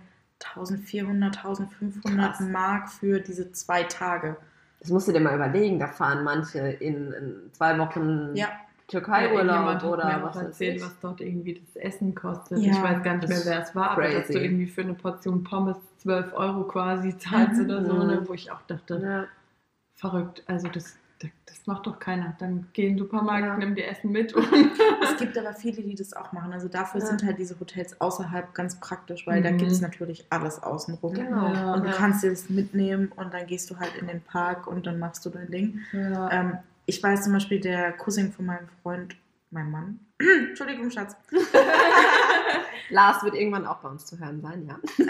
[0.55, 2.41] 1400, 1500 Krass.
[2.41, 4.37] Mark für diese zwei Tage.
[4.81, 8.49] Das musst du dir mal überlegen, da fahren manche in, in zwei Wochen Ja.
[8.87, 10.83] Türkei-Urlaub hat oder mir was erzählt, ich.
[10.83, 12.59] was dort irgendwie das Essen kostet.
[12.59, 14.33] Ja, ich weiß gar nicht mehr, wer es war, aber dass crazy.
[14.33, 17.65] du irgendwie für eine Portion Pommes 12 Euro quasi zahlst Mhm.
[17.67, 19.25] oder so, ne, wo ich auch dachte, Ja.
[19.97, 22.35] verrückt, also das, das, macht doch keiner.
[22.39, 23.57] Dann geh in den Supermarkt, Ja.
[23.59, 24.47] nimm dir Essen mit und
[25.03, 26.53] Es gibt aber viele, die das auch machen.
[26.53, 27.07] Also dafür Ja.
[27.07, 29.59] sind halt diese Hotels außerhalb ganz praktisch, weil da Mhm.
[29.59, 31.15] gibt es natürlich alles außenrum.
[31.15, 31.53] Genau.
[31.53, 31.75] Ja.
[31.75, 34.87] Und du kannst dir das mitnehmen und dann gehst du halt in den Park und
[34.87, 35.81] dann machst du dein Ding.
[35.93, 39.17] Ähm, ich weiß zum Beispiel, der Cousin von meinem Freund,
[39.51, 41.17] mein Mann, Entschuldigung, Schatz,
[42.91, 44.77] Lars wird irgendwann auch bei uns zu hören sein, ja.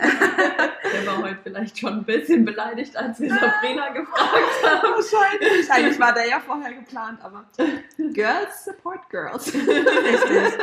[0.93, 4.83] Der war heute vielleicht schon ein bisschen beleidigt, als wir Sabrina gefragt haben.
[4.95, 5.71] Wahrscheinlich.
[5.71, 7.45] Eigentlich war der ja vorher geplant, aber
[8.13, 9.55] Girls support Girls.
[9.55, 10.59] Richtig.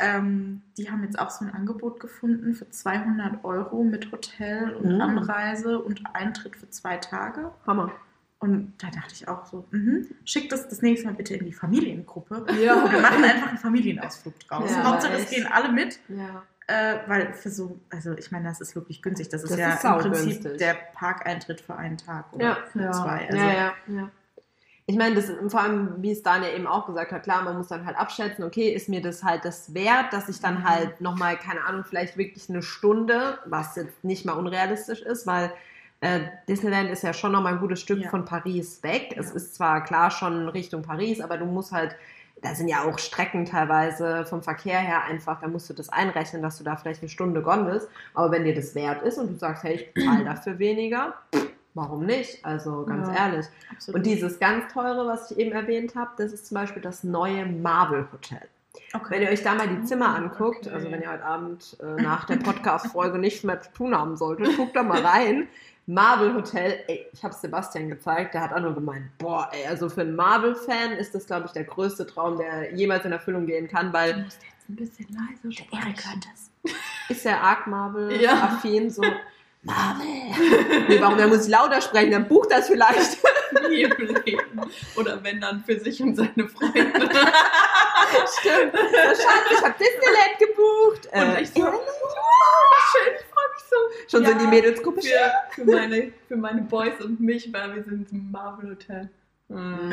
[0.00, 4.96] ähm, die haben jetzt auch so ein Angebot gefunden für 200 Euro mit Hotel und
[4.96, 5.00] Mhm.
[5.00, 7.52] Anreise und Eintritt für zwei Tage.
[7.66, 7.92] Hammer.
[8.38, 11.52] Und da dachte ich auch so, mhm, schickt das das nächste Mal bitte in die
[11.54, 12.44] Familiengruppe.
[12.62, 12.90] Ja.
[12.92, 14.70] Wir machen einfach einen Familienausflug draus.
[14.70, 16.42] Ja, Hauptsache, es gehen alle mit, Ja.
[16.66, 19.30] äh, weil für so, also ich meine, das ist wirklich günstig.
[19.30, 20.58] Das ist Das ja ist im Prinzip saugünstig.
[20.58, 22.56] der Parkeintritt für einen Tag oder Ja.
[22.70, 22.92] für Ja.
[22.92, 23.26] zwei.
[23.30, 24.10] Also, ja, ja, ja.
[24.88, 27.66] Ich meine, das vor allem, wie es Daniel eben auch gesagt hat, klar, man muss
[27.68, 30.64] dann halt abschätzen, okay, ist mir das halt das wert, dass ich dann Mhm.
[30.68, 35.50] halt nochmal, keine Ahnung, vielleicht wirklich eine Stunde, was jetzt nicht mal unrealistisch ist, weil
[36.00, 38.08] äh, Disneyland ist ja schon nochmal ein gutes Stück Ja.
[38.10, 39.14] von Paris weg.
[39.16, 39.34] Es Ja.
[39.36, 41.96] ist zwar klar schon Richtung Paris, aber du musst halt,
[42.42, 46.42] da sind ja auch Strecken teilweise vom Verkehr her einfach, da musst du das einrechnen,
[46.42, 47.88] dass du da vielleicht eine Stunde gone bist.
[48.14, 51.14] Aber wenn dir das wert ist und du sagst, hey, ich bezahle dafür weniger,
[51.74, 52.44] warum nicht?
[52.44, 53.26] Also ganz Ja.
[53.28, 53.46] ehrlich.
[53.72, 53.98] absolut.
[53.98, 57.46] Und dieses ganz teure, was ich eben erwähnt habe, das ist zum Beispiel das neue
[57.46, 58.42] Marvel Hotel.
[59.08, 60.74] Wenn ihr euch da mal die Zimmer anguckt, Okay.
[60.74, 64.54] also wenn ihr heute Abend äh, nach der Podcast-Folge nichts mehr zu tun haben solltet,
[64.56, 65.48] guckt da mal rein.
[65.88, 69.88] Marvel Hotel, ey, ich habe Sebastian gezeigt, der hat auch nur gemeint, boah, ey, also
[69.88, 73.68] für einen Marvel-Fan ist das, glaube ich, der größte Traum, der jemals in Erfüllung gehen
[73.68, 76.20] kann, Du weil musst jetzt ein bisschen leiser sprechen.
[76.64, 76.72] das.
[77.08, 77.70] ist der arg Ja.
[77.70, 79.02] Marvel-affin, so,
[79.62, 80.06] Marvel.
[80.88, 83.18] Nee, warum, der muss lauter sprechen, dann bucht das vielleicht.
[83.68, 84.60] Nie im Leben.
[84.96, 86.82] Oder wenn dann für sich und seine Freunde.
[88.40, 88.74] Stimmt.
[88.74, 91.06] Schatz, ich habe Disneyland gebucht.
[91.12, 91.72] Und Äh, ich so, oh,
[92.92, 93.14] schön,
[93.68, 94.16] freue mich so.
[94.18, 95.00] schon so in die Ja, Mädelsgruppe.
[95.02, 99.10] Für, für, meine, für meine Boys und mich, weil wir sind im Marvel Hotel.
[99.48, 99.92] Mhm.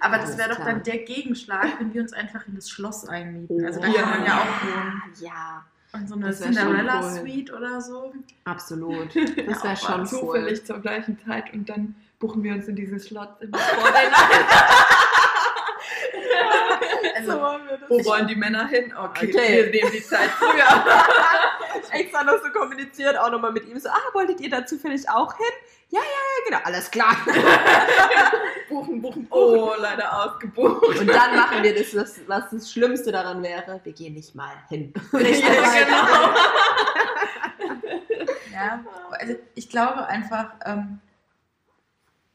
[0.00, 0.68] Aber das wäre doch klar.
[0.72, 3.64] dann der Gegenschlag, wenn wir uns einfach in das Schloss einmieten.
[3.66, 4.00] Also da Ja.
[4.02, 5.02] kann man ja auch wohnen.
[5.20, 7.10] Ja, Und so eine Das wär schon Cinderella cool.
[7.10, 8.14] Suite oder so.
[8.44, 9.14] absolut.
[9.14, 10.06] Das wäre Ja, schon cool.
[10.06, 13.50] Zufällig zur gleichen Zeit und dann buchen wir uns in dieses vor den
[17.14, 17.32] Also,
[17.88, 18.92] Wo wollen die Männer hin?
[18.96, 19.64] Okay, Okay.
[19.64, 20.64] wir nehmen die Zeit früher.
[21.90, 25.36] Extra noch so kommuniziert, auch nochmal mit ihm so, ah, wolltet ihr da zufällig auch
[25.36, 25.46] hin?
[25.90, 27.16] Ja, ja, ja, genau, alles klar.
[28.68, 31.00] buchen, buchen, Oh, leider ausgebucht.
[31.00, 34.54] Und dann machen wir das, was, was das Schlimmste daran wäre, wir gehen nicht mal
[34.68, 34.92] hin.
[35.12, 35.44] Richtig.
[35.52, 36.34] Ja, genau.
[38.52, 41.00] ja, also ich glaube einfach, ähm,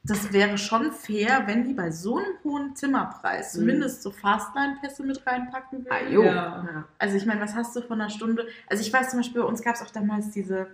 [0.08, 3.60] das wäre schon fair, wenn die bei so einem hohen Zimmerpreis Mhm.
[3.60, 5.90] zumindest so Fastline-Pässe mit reinpacken würden.
[6.08, 6.24] Ah, jo.
[6.24, 6.34] Ja.
[6.34, 6.84] Ja.
[6.98, 8.48] Also ich meine, was hast du von einer Stunde?
[8.68, 10.68] Also ich weiß zum Beispiel, bei uns gab es auch damals diese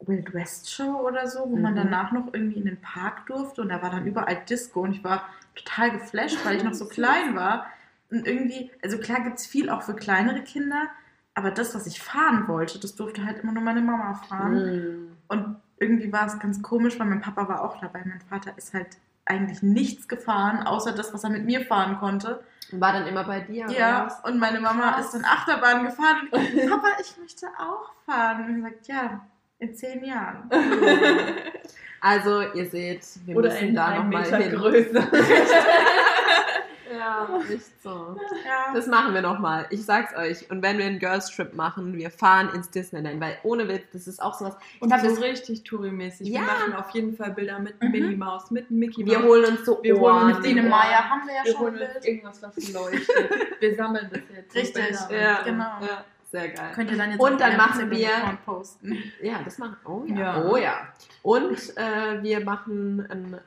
[0.00, 1.76] Wild West Show oder so, wo man Mhm.
[1.78, 5.02] danach noch irgendwie in den Park durfte und da war dann überall Disco und ich
[5.04, 7.66] war total geflasht, weil ich noch so klein war.
[8.10, 10.88] Und irgendwie, also klar gibt es viel auch für kleinere Kinder,
[11.34, 14.54] aber das, was ich fahren wollte, das durfte halt immer nur meine Mama fahren.
[14.54, 15.16] Mhm.
[15.28, 18.02] Und irgendwie war es ganz komisch, weil mein Papa war auch dabei.
[18.04, 18.96] Mein Vater ist halt
[19.26, 22.42] eigentlich nichts gefahren, außer das, was er mit mir fahren konnte.
[22.72, 23.66] War dann immer bei dir?
[23.70, 25.06] Ja, und meine Mama Krass.
[25.06, 28.44] ist dann Achterbahn gefahren und Papa, ich möchte auch fahren.
[28.44, 29.20] Und ich gesagt, ja,
[29.58, 30.50] in zehn Jahren.
[32.00, 34.54] Also, ihr seht, wir Oder müssen da nochmal Meter hin.
[34.56, 35.08] größer.
[36.92, 38.16] Ja, nicht so.
[38.44, 38.72] Ja.
[38.74, 39.66] Das machen wir nochmal.
[39.70, 40.50] Ich sag's euch.
[40.50, 44.06] Und wenn wir einen Girls Trip machen, wir fahren ins Disneyland, weil ohne Witz, das
[44.06, 44.56] ist auch sowas.
[44.80, 46.28] Und glaub, so das- richtig Touri-mäßig.
[46.28, 46.40] Ja.
[46.40, 47.90] Wir machen auf jeden Fall Bilder mit Mhm.
[47.90, 49.10] Minnie Maus, mit Mickey Maus.
[49.14, 50.42] Wir holen uns so Wir holen uns Ohren.
[50.42, 50.68] die Dine Ja.
[50.68, 52.04] Maya haben wir ja Wir schon holen Bild.
[52.04, 53.30] irgendwas, was leuchtet.
[53.60, 54.54] Wir sammeln das jetzt.
[54.54, 54.96] Richtig.
[55.10, 55.64] Ja, Genau.
[55.80, 56.72] Ja, sehr geil.
[56.74, 59.02] Könnt ihr dann jetzt Und dann machen wir- posten.
[59.22, 59.76] Ja, das machen.
[59.84, 60.16] Oh ja.
[60.16, 60.44] Ja.
[60.44, 60.88] Oh ja.
[61.22, 63.40] Und äh, wir machen ein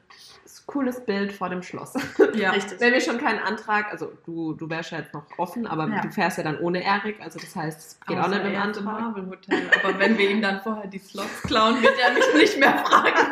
[0.68, 1.94] cooles Bild vor dem Schloss.
[2.36, 2.52] Ja.
[2.52, 2.80] Richtig.
[2.80, 6.02] Wenn wir schon keinen Antrag, also du, du wärst ja jetzt noch offen, aber Ja.
[6.02, 8.54] du fährst ja dann ohne Erik, also das heißt, es geht auch Außer nicht mit
[8.54, 8.84] dem Antrag.
[8.84, 9.72] Marvel Hotel.
[9.84, 13.32] Aber wenn wir ihm dann vorher die Slots klauen, wird er mich nicht mehr fragen.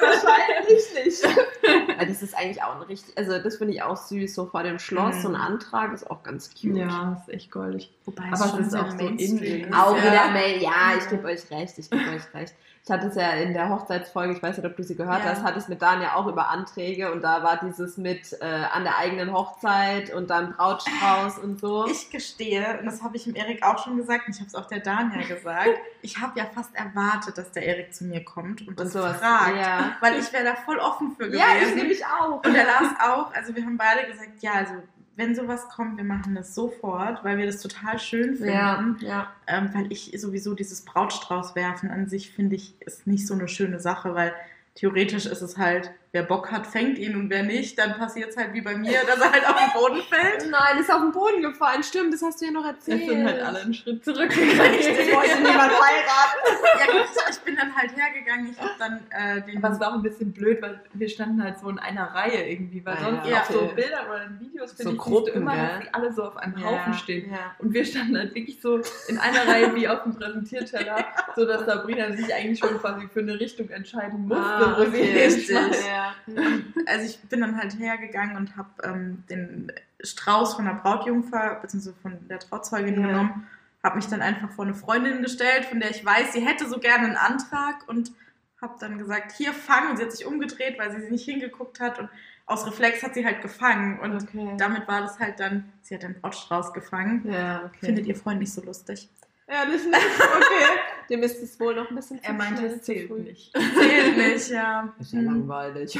[0.00, 1.98] Wahrscheinlich nicht.
[1.98, 4.62] Weil das ist eigentlich auch ein richtig, also das finde ich auch süß, so vor
[4.62, 5.20] dem Schloss, Mhm.
[5.20, 6.76] so ein Antrag ist auch ganz cute.
[6.76, 7.90] Ja, ist echt goldig.
[8.04, 9.74] Wobei Aber es schon ist auch so in-.
[9.74, 10.98] Auch wieder Mail, ja, Ja.
[10.98, 12.54] ich gebe euch recht, ich gebe euch recht.
[12.86, 15.30] Ich hatte es ja in der Hochzeitsfolge, ich weiß nicht, ob du sie gehört Ja.
[15.30, 18.44] hast, hatte es mit Dan ja auch über Anträge und da war dieses mit äh,
[18.44, 21.86] an der eigenen Hochzeit und dann Brautstrauß und so.
[21.86, 24.54] Ich gestehe, und das habe ich dem Erik auch schon gesagt, und ich habe es
[24.54, 25.70] auch der Daniel gesagt,
[26.02, 29.16] ich habe ja fast erwartet, dass der Erik zu mir kommt und und das sowas.
[29.16, 29.56] fragt.
[29.56, 29.96] Ja.
[30.02, 31.38] Weil ich wäre da voll offen für gewesen.
[31.38, 32.44] ja, ich nämlich auch.
[32.44, 33.32] Und der Lars auch.
[33.34, 34.74] Also wir haben beide gesagt, ja, also
[35.16, 38.52] wenn sowas kommt, wir machen das sofort, weil wir das total schön finden.
[38.52, 39.32] Ja, ja.
[39.46, 43.48] Ähm, weil ich sowieso dieses Brautstrauß werfen an sich finde ich ist nicht so eine
[43.48, 44.32] schöne Sache, weil
[44.74, 48.36] theoretisch ist es halt, wer Bock hat, fängt ihn und wer nicht, dann passiert es
[48.36, 50.48] halt wie bei mir, dass er halt auf den Boden fällt.
[50.50, 51.82] Nein, ist auf den Boden gefallen.
[51.82, 53.00] Stimmt, das hast du ja noch erzählt.
[53.00, 54.74] Jetzt sind halt alle einen Schritt zurückgegangen.
[54.78, 56.40] Ich wollte niemand heiraten.
[56.78, 59.58] Ja gut, ich bin dann halt hergegangen, ich habe dann äh, den...
[59.58, 62.48] Aber es war auch ein bisschen blöd, weil wir standen halt so in einer Reihe
[62.48, 63.74] irgendwie, weil sonst ja, auf so okay.
[63.74, 66.24] Bildern oder in Videos So finde ich, siehst Gruppen, du immer, dass die alle so
[66.24, 67.30] auf einem Ja, Haufen stehen.
[67.30, 67.54] Ja.
[67.58, 71.04] Und wir standen halt wirklich so in einer Reihe wie auf dem Präsentierteller,
[71.36, 74.88] so dass Sabrina sich eigentlich schon quasi für eine Richtung entscheiden musste, Ah, wo sie
[74.88, 75.30] okay.
[75.30, 75.84] hinschmeißt.
[76.26, 76.42] Ja.
[76.86, 81.92] Also ich bin dann halt hergegangen und habe ähm, den Strauß von der Brautjungfer bzw.
[82.02, 83.06] von der Trauzeugin Ja.
[83.06, 83.46] genommen,
[83.82, 86.78] habe mich dann einfach vor eine Freundin gestellt, von der ich weiß, sie hätte so
[86.78, 88.12] gerne einen Antrag und
[88.60, 89.90] habe dann gesagt, hier fangen.
[89.90, 92.08] Und sie hat sich umgedreht, weil sie nicht hingeguckt hat und
[92.46, 94.54] aus Reflex hat sie halt gefangen und Okay.
[94.58, 97.24] damit war das halt dann, sie hat den Brautstrauß gefangen.
[97.30, 97.86] Ja, okay.
[97.86, 99.08] Findet ihr Freund nicht so lustig?
[99.46, 99.94] Ehrlich nicht?
[99.96, 100.78] Okay.
[101.10, 103.20] Dem ist es wohl noch ein bisschen zu Er meinte, es zu zählt früh.
[103.20, 103.52] nicht.
[103.78, 104.92] Zählt nicht, ja.
[104.98, 105.98] Ist ja langweilig.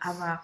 [0.00, 0.40] Aber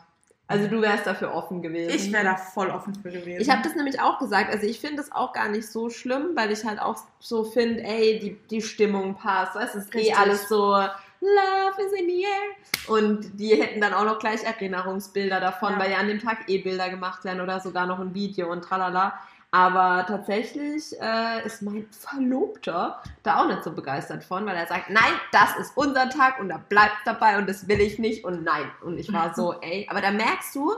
[0.47, 1.91] Also du wärst dafür offen gewesen.
[1.93, 3.41] ich wäre da voll offen für gewesen.
[3.41, 4.53] Ich habe das nämlich auch gesagt.
[4.53, 7.83] Also ich finde es auch gar nicht so schlimm, weil ich halt auch so finde,
[7.83, 9.57] ey, die, die Stimmung passt.
[9.57, 10.19] Weißt, du, es ist eh Richtig.
[10.19, 10.71] alles so
[11.21, 12.95] Love is in the air.
[12.95, 15.79] Und die hätten dann auch noch gleich Erinnerungsbilder davon, Ja.
[15.81, 18.63] weil ja an dem Tag eh Bilder gemacht werden oder sogar noch ein Video und
[18.63, 19.19] tralala.
[19.55, 24.91] Aber tatsächlich äh, ist mein Verlobter da auch nicht so begeistert von, weil er sagt,
[24.91, 28.43] nein, das ist unser Tag und da bleibt dabei und das will ich nicht und
[28.43, 28.69] nein.
[28.83, 30.73] Und ich war so, ey, aber da merkst du,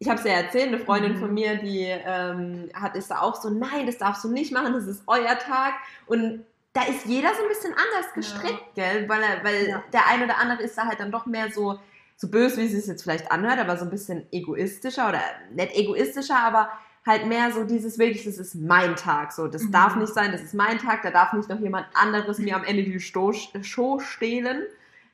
[0.00, 1.18] ich habe es ja erzählt, eine Freundin Mhm.
[1.20, 4.72] von mir, die ähm, hat ist da auch so, nein, das darfst du nicht machen,
[4.72, 5.74] das ist euer Tag.
[6.06, 9.08] Und da ist jeder so ein bisschen anders gestrickt, gell?
[9.08, 9.84] Weil, er, weil Ja.
[9.92, 11.78] der eine oder andere ist da halt dann doch mehr so,
[12.16, 15.20] so böse, wie es sich jetzt vielleicht anhört, aber so ein bisschen egoistischer oder
[15.52, 16.70] nicht egoistischer, aber
[17.10, 19.72] halt mehr so dieses wirklich, das ist mein Tag, so, das Mhm.
[19.72, 22.64] darf nicht sein, das ist mein Tag, da darf nicht noch jemand anderes mir am
[22.64, 23.32] Ende die Sto
[23.62, 24.62] Show stehlen.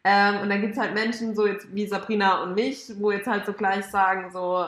[0.05, 3.26] Ähm, und dann gibt es halt Menschen, so jetzt wie Sabrina und mich, wo jetzt
[3.26, 4.66] halt so gleich sagen, so,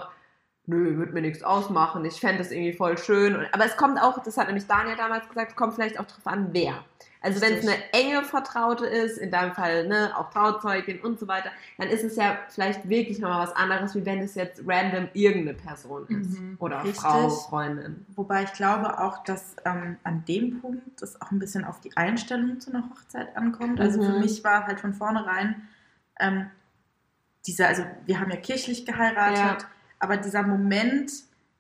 [0.69, 3.47] nö, wird mir nichts ausmachen, ich fände das irgendwie voll schön.
[3.53, 6.49] Aber es kommt auch, das hat nämlich Daniel damals gesagt, kommt vielleicht auch drauf an,
[6.53, 6.85] wer.
[7.21, 11.27] Also wenn es eine enge Vertraute ist, in deinem Fall ne, auch Trauzeugin und so
[11.27, 15.09] weiter, dann ist es ja vielleicht wirklich nochmal was anderes, wie wenn es jetzt random
[15.15, 16.39] irgendeine Person ist.
[16.39, 16.57] Mhm.
[16.61, 17.01] Oder Richtig.
[17.01, 18.07] Frau, Freundin.
[18.15, 21.97] Wobei ich glaube auch, dass ähm, an dem Punkt es auch ein bisschen auf die
[21.97, 23.81] Einstellung zu einer Hochzeit ankommt.
[23.81, 24.21] Also für Mhm.
[24.21, 25.67] mich war halt von vornherein
[26.21, 26.49] ähm,
[27.49, 29.67] dieser, also wir haben ja kirchlich geheiratet,
[30.01, 31.11] aber dieser Moment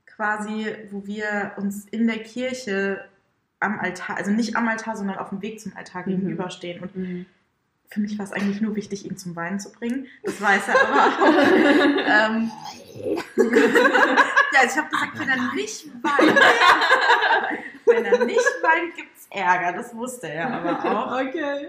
[0.06, 3.04] quasi, wo wir uns in der Kirche
[3.60, 6.10] am Altar, also nicht am Altar, sondern auf dem Weg zum Altar Mhm.
[6.10, 6.80] gegenüberstehen.
[6.82, 7.26] Und
[7.90, 10.06] für mich war es eigentlich nur wichtig, ihn zum Weinen zu bringen.
[10.22, 12.30] Das weiß er aber auch.
[12.30, 12.50] ähm,
[13.36, 16.38] ja, ich habe gesagt, wenn er nicht weint,
[17.86, 19.72] wenn er nicht weint, gibt es Ärger.
[19.72, 21.20] Das wusste er aber auch.
[21.20, 21.68] Okay.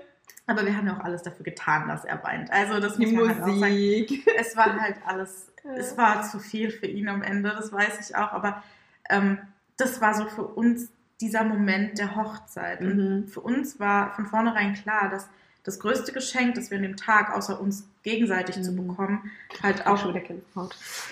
[0.49, 2.51] Aber wir haben ja auch alles dafür getan, dass er weint.
[2.51, 3.59] Also das Die muss man halt auch sagen.
[3.59, 4.27] Musik.
[4.37, 8.15] Es war halt alles, es war zu viel für ihn am Ende, das weiß ich
[8.15, 8.31] auch.
[8.31, 8.63] Aber
[9.09, 9.37] ähm,
[9.77, 10.89] das war so für uns
[11.21, 12.81] dieser Moment der Hochzeit.
[12.81, 13.27] Und Mhm.
[13.27, 15.27] für uns war von vornherein klar, dass
[15.63, 18.87] das größte Geschenk, das wir an dem Tag außer uns gegenseitig zu Mhm.
[18.87, 19.31] bekommen,
[19.61, 20.01] halt Auch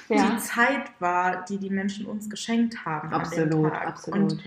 [0.09, 3.87] die Zeit war, die die Menschen uns geschenkt haben an dem Absolut, Tag.
[3.87, 4.31] absolut.
[4.31, 4.43] Und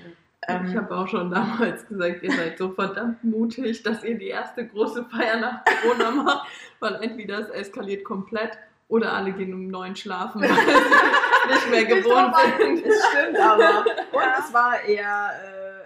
[0.48, 4.28] ähm, ich habe auch schon damals gesagt, ihr seid so verdammt mutig, dass ihr die
[4.28, 6.48] erste große Feier nach Corona macht,
[6.80, 11.84] weil entweder es eskaliert komplett oder alle gehen um neun schlafen, weil sie nicht mehr
[11.84, 12.86] gewohnt sind.
[12.86, 13.84] Das stimmt aber.
[14.12, 15.30] Und es war eher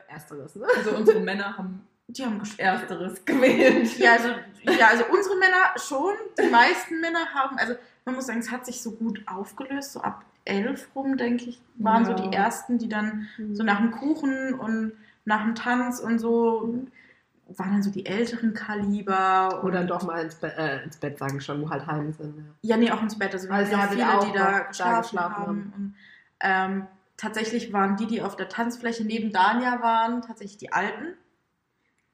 [0.09, 0.67] äh, Ersteres, ne?
[0.77, 2.41] Also unsere Männer haben die haben.
[2.59, 3.99] Ersteres gewählt.
[3.99, 4.29] Ja, also,
[4.63, 6.15] ja, also unsere Männer schon.
[6.39, 7.75] Die meisten Männer haben, also
[8.05, 9.95] man muss sagen, es hat sich so gut aufgelöst.
[9.95, 12.17] So ab elf rum, denke ich, waren Ja.
[12.17, 14.93] so die ersten, die dann so nach dem Kuchen und
[15.25, 16.87] nach dem Tanz und so
[17.49, 19.63] waren dann so die älteren Kaliber.
[19.65, 22.37] Oder doch mal ins, Be äh, ins Bett sagen schon, wo halt heim sind.
[22.63, 22.75] Ja.
[22.75, 23.33] Ja, nee, auch ins Bett.
[23.35, 25.73] Also wir Also ja viele, die da geschlafen, da geschlafen haben.
[25.77, 25.95] Und,
[26.41, 26.87] ähm,
[27.17, 31.15] tatsächlich waren die, die auf der Tanzfläche neben Dania waren, tatsächlich die Alten.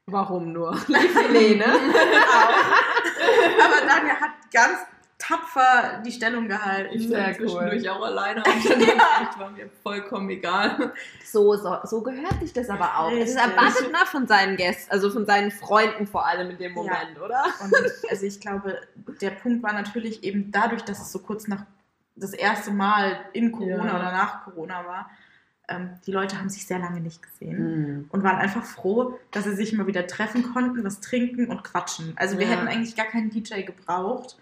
[0.05, 0.71] Warum nur?
[1.31, 1.65] nee, ne?
[3.63, 4.79] Aber Dania hat ganz
[5.21, 6.89] tapfer die Stellung gehalten.
[6.93, 7.35] Ich war cool.
[7.35, 10.93] zwischendurch auch alleine auf der Nacht, war mir vollkommen egal.
[11.23, 13.11] So, so, so gehört sich das aber auch.
[13.11, 13.55] Es ist Richtig.
[13.57, 17.43] erwartet nach von seinen Gästen, also von seinen Freunden vor allem in dem Moment, oder?
[17.63, 17.73] Und
[18.09, 18.79] also ich glaube,
[19.21, 21.63] der Punkt war natürlich eben dadurch, dass es so kurz nach
[22.15, 23.95] das erste Mal in Corona Ja.
[23.95, 25.09] oder nach Corona war.
[25.69, 27.57] Ähm, die Leute haben sich sehr lange nicht gesehen
[27.99, 28.09] Mhm.
[28.11, 32.13] und waren einfach froh, dass sie sich mal wieder treffen konnten, was trinken und quatschen.
[32.17, 32.53] Also wir Ja.
[32.53, 34.37] hätten eigentlich gar keinen DJ gebraucht.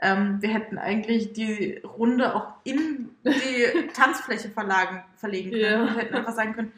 [0.00, 5.62] Ähm, wir hätten eigentlich die Runde auch in die Tanzfläche verlagen, verlegen können.
[5.62, 5.82] Ja.
[5.82, 6.72] Und hätten einfach sagen können,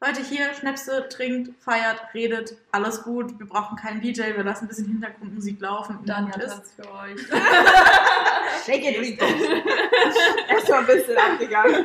[0.00, 3.36] Leute, hier, Schnäpse, trinkt, feiert, redet, alles gut.
[3.40, 5.96] Wir brauchen keinen DJ, wir lassen ein bisschen Hintergrundmusik laufen.
[5.98, 6.36] und Dann ist.
[6.36, 7.20] das für euch.
[8.64, 9.24] Shake it, Rico.
[10.48, 11.84] Erstmal ein bisschen abgegangen.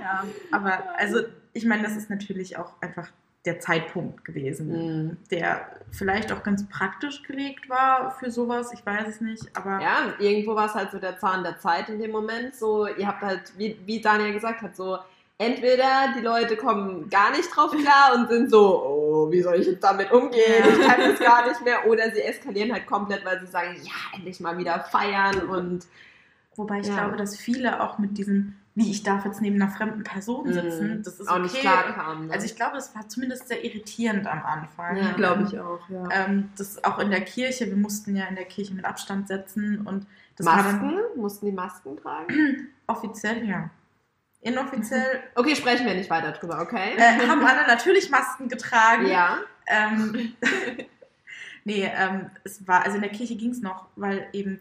[0.00, 1.22] Ja, aber also
[1.52, 3.08] ich meine, das ist natürlich auch einfach
[3.46, 4.68] der Zeitpunkt gewesen,
[5.06, 5.16] Mhm.
[5.30, 8.72] der vielleicht auch ganz praktisch gelegt war für sowas.
[8.74, 11.88] Ich weiß es nicht, aber Ja, irgendwo war es halt so der Zahn der Zeit
[11.88, 12.54] in dem Moment.
[12.54, 14.98] So, ihr habt halt, wie, wie Daniel gesagt hat, so
[15.38, 19.66] entweder die Leute kommen gar nicht drauf klar und sind so, oh, wie soll ich
[19.66, 20.64] jetzt damit umgehen?
[20.72, 21.86] Ich kann das gar nicht mehr.
[21.86, 25.86] Oder sie eskalieren halt komplett, weil sie sagen, ja, endlich mal wieder feiern und
[26.56, 26.94] wobei ich Ja.
[27.04, 30.98] glaube, dass viele auch mit diesem, wie ich darf jetzt neben einer fremden Person sitzen,
[30.98, 31.02] Mhm.
[31.02, 31.42] das ist auch okay.
[31.44, 32.26] nicht klar kamen.
[32.26, 32.32] Ne?
[32.34, 34.98] Also ich glaube, es war zumindest sehr irritierend am Anfang.
[34.98, 35.12] Ja.
[35.14, 36.04] Glaube ich auch, ja.
[36.12, 39.84] Ähm, das auch in der Kirche, wir mussten ja in der Kirche mit Abstand setzen
[39.86, 40.06] und
[40.36, 40.94] das war Masken?
[40.94, 42.68] dann Mussten die Masken tragen?
[42.86, 43.70] offiziell, ja.
[44.42, 46.92] Inoffiziell Okay, sprechen wir nicht weiter drüber, okay?
[46.98, 49.06] äh, haben alle natürlich Masken getragen.
[49.06, 49.38] ja.
[49.68, 50.34] Ähm,
[51.64, 54.60] nee, ähm, es war, also in der Kirche ging es noch, weil eben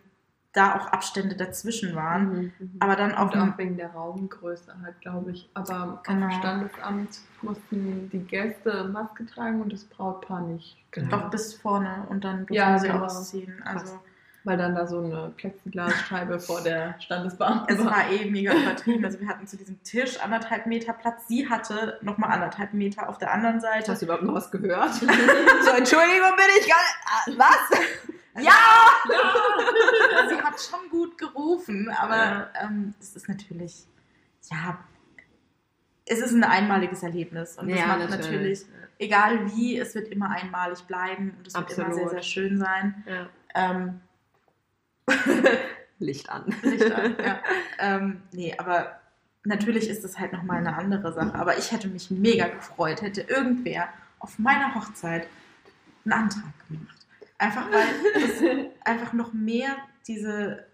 [0.55, 2.27] da auch Abstände dazwischen waren.
[2.27, 2.71] Mhm, mhm.
[2.79, 5.49] Aber dann dem, auch wegen der Raumgröße halt, glaube ich.
[5.53, 6.27] Aber Genau.
[6.27, 10.77] auf dem Standesamt mussten die Gäste Maske tragen und das Brautpaar nicht.
[11.09, 13.03] doch bis vorne und dann durften Ja, sie genau.
[13.05, 13.61] ausziehen.
[13.63, 13.99] Also
[14.45, 17.91] Weil dann da so eine Plexiglasscheibe vor der Standesbeamte es war.
[17.91, 19.03] war eh mega übertrieben.
[19.03, 21.27] Also wir hatten zu diesem Tisch anderthalb Meter Platz.
[21.27, 23.91] Sie hatte nochmal anderthalb Meter auf der anderen Seite.
[23.91, 24.93] Hast du überhaupt noch was gehört?
[24.99, 26.77] so, Entschuldigung, bin ich gar.
[27.05, 27.79] Ah, Was?
[28.35, 28.49] Also,
[30.35, 32.47] sie hat schon gut gerufen, aber Ja.
[32.63, 33.85] ähm, es ist natürlich,
[34.51, 34.77] ja,
[36.05, 38.25] es ist ein einmaliges Erlebnis und das Ja, macht natürlich.
[38.25, 38.65] natürlich,
[38.99, 43.03] egal wie, es wird immer einmalig bleiben und es wird immer sehr, sehr schön sein.
[43.07, 43.27] Ja.
[43.55, 44.01] Ähm,
[45.99, 46.53] Licht an.
[46.61, 47.39] Lichter, ja.
[47.79, 48.99] ähm, nee, aber
[49.43, 51.35] natürlich ist es halt nochmal eine andere Sache.
[51.35, 53.87] Aber ich hätte mich mega gefreut, hätte irgendwer
[54.19, 55.27] auf meiner Hochzeit
[56.03, 57.05] einen Antrag gemacht.
[57.37, 58.41] Einfach weil es
[58.85, 59.75] einfach noch mehr
[60.07, 60.65] diese,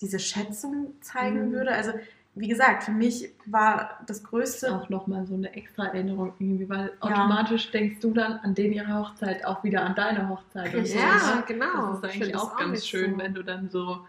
[0.00, 1.52] diese Schätzung zeigen Mhm.
[1.52, 1.72] würde.
[1.72, 1.92] Also,
[2.34, 4.72] wie gesagt, für mich war das Größte.
[4.74, 8.94] auch nochmal so eine extra Erinnerung irgendwie, weil automatisch denkst du dann an den ihre
[8.98, 10.74] Hochzeit auch wieder an deine Hochzeit.
[10.74, 11.44] Und so, Ja, ne?
[11.46, 11.88] genau.
[11.88, 13.18] Das ist Ich eigentlich auch auch ganz schön, so.
[13.18, 14.06] wenn du dann so,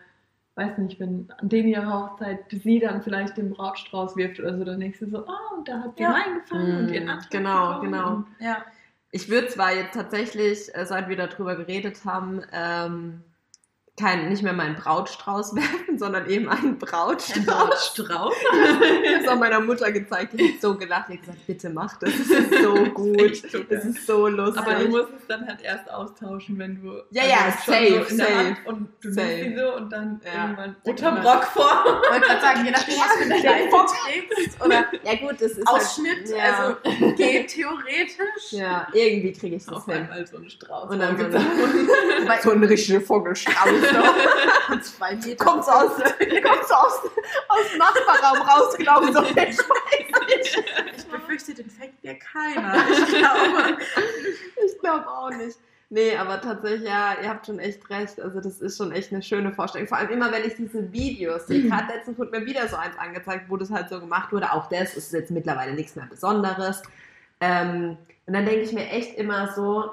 [0.56, 4.64] weiß nicht, wenn an den ihre Hochzeit sie dann vielleicht den Brautstrauß wirft oder so,
[4.66, 6.12] dann denkst du so, oh, und da hat sie Ja.
[6.12, 7.82] reingefallen und Mm, ihren Antrag genau, bekommen.
[7.92, 8.16] genau.
[8.18, 8.66] Und Ja,
[9.12, 13.24] Ich würde zwar jetzt tatsächlich, äh, seit wir darüber geredet haben, ähm,
[14.00, 17.46] kein, nicht mehr meinen Brautstrauß werfen, sondern eben einen Ein Brautstrauß.
[17.46, 18.34] Brautstrauß.
[19.04, 21.10] Ich habe es auch meiner Mutter gezeigt, die hat so gelacht.
[21.10, 23.68] Die hat gesagt, bitte mach das, das ist so gut, so geil.
[23.70, 24.62] das ist so lustig.
[24.66, 26.94] Aber du musst es dann halt erst austauschen, wenn du.
[27.12, 29.28] Ja, ja, schon safe, so safe, und du safe.
[29.28, 30.44] nimmst sie so und dann Ja.
[30.44, 31.22] irgendwann genau.
[31.22, 31.84] Brock vor.
[32.04, 35.52] ich wollte gerade sagen, je nachdem, was für eine du trägst oder ja gut, das
[35.52, 38.52] ist Ausschnitt, halt, ja, also geht theoretisch.
[38.52, 39.96] ja, irgendwie kriege ich das Auf hin.
[39.96, 40.89] einmal so ein Strauß.
[40.92, 41.18] Und dann
[42.42, 44.82] so ein richtiger Vogelstrauß noch.
[44.82, 45.44] zwei Meter.
[45.44, 47.00] Kommt so aus, kommt so aus,
[47.48, 49.14] aus dem Nachbarraum rausgelaufen.
[49.14, 49.58] So, ich weiß
[50.28, 50.64] nicht.
[50.98, 52.84] Ich befürchte, den fängt mir keiner.
[52.92, 53.78] Ich glaube.
[54.66, 55.58] Ich glaube auch nicht.
[55.90, 58.22] Nee, aber tatsächlich, ja, ihr habt schon echt recht.
[58.22, 59.90] Also, das ist schon echt eine schöne Vorstellung.
[59.90, 61.68] Vor allem immer, wenn ich diese Videos sehe.
[61.68, 64.52] Gerade letztens wurde mir wieder so eins angezeigt, wo das halt so gemacht wurde.
[64.54, 66.82] Auch das ist jetzt mittlerweile nichts mehr Besonderes.
[67.42, 69.92] Ähm, und dann denke ich mir echt immer so,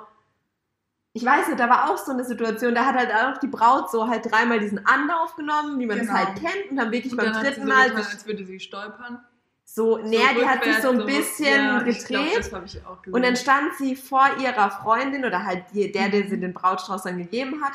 [1.18, 3.90] ich weiß nicht, da war auch so eine Situation, da hat halt auch die Braut
[3.90, 6.12] so halt dreimal diesen Anlauf genommen, wie man Genau.
[6.12, 8.06] das halt kennt, und dann wirklich Und beim dann hat sie dritten so Mal getan,
[8.12, 9.20] als würde sie stolpern.
[9.64, 12.36] so, näher, die hat sich so ein rückwärts, bisschen glaub, gedreht.
[12.36, 13.14] gesehen.
[13.14, 17.18] Und dann stand sie vor ihrer Freundin oder halt der, der sie den Brautstrauß dann
[17.18, 17.72] gegeben hat.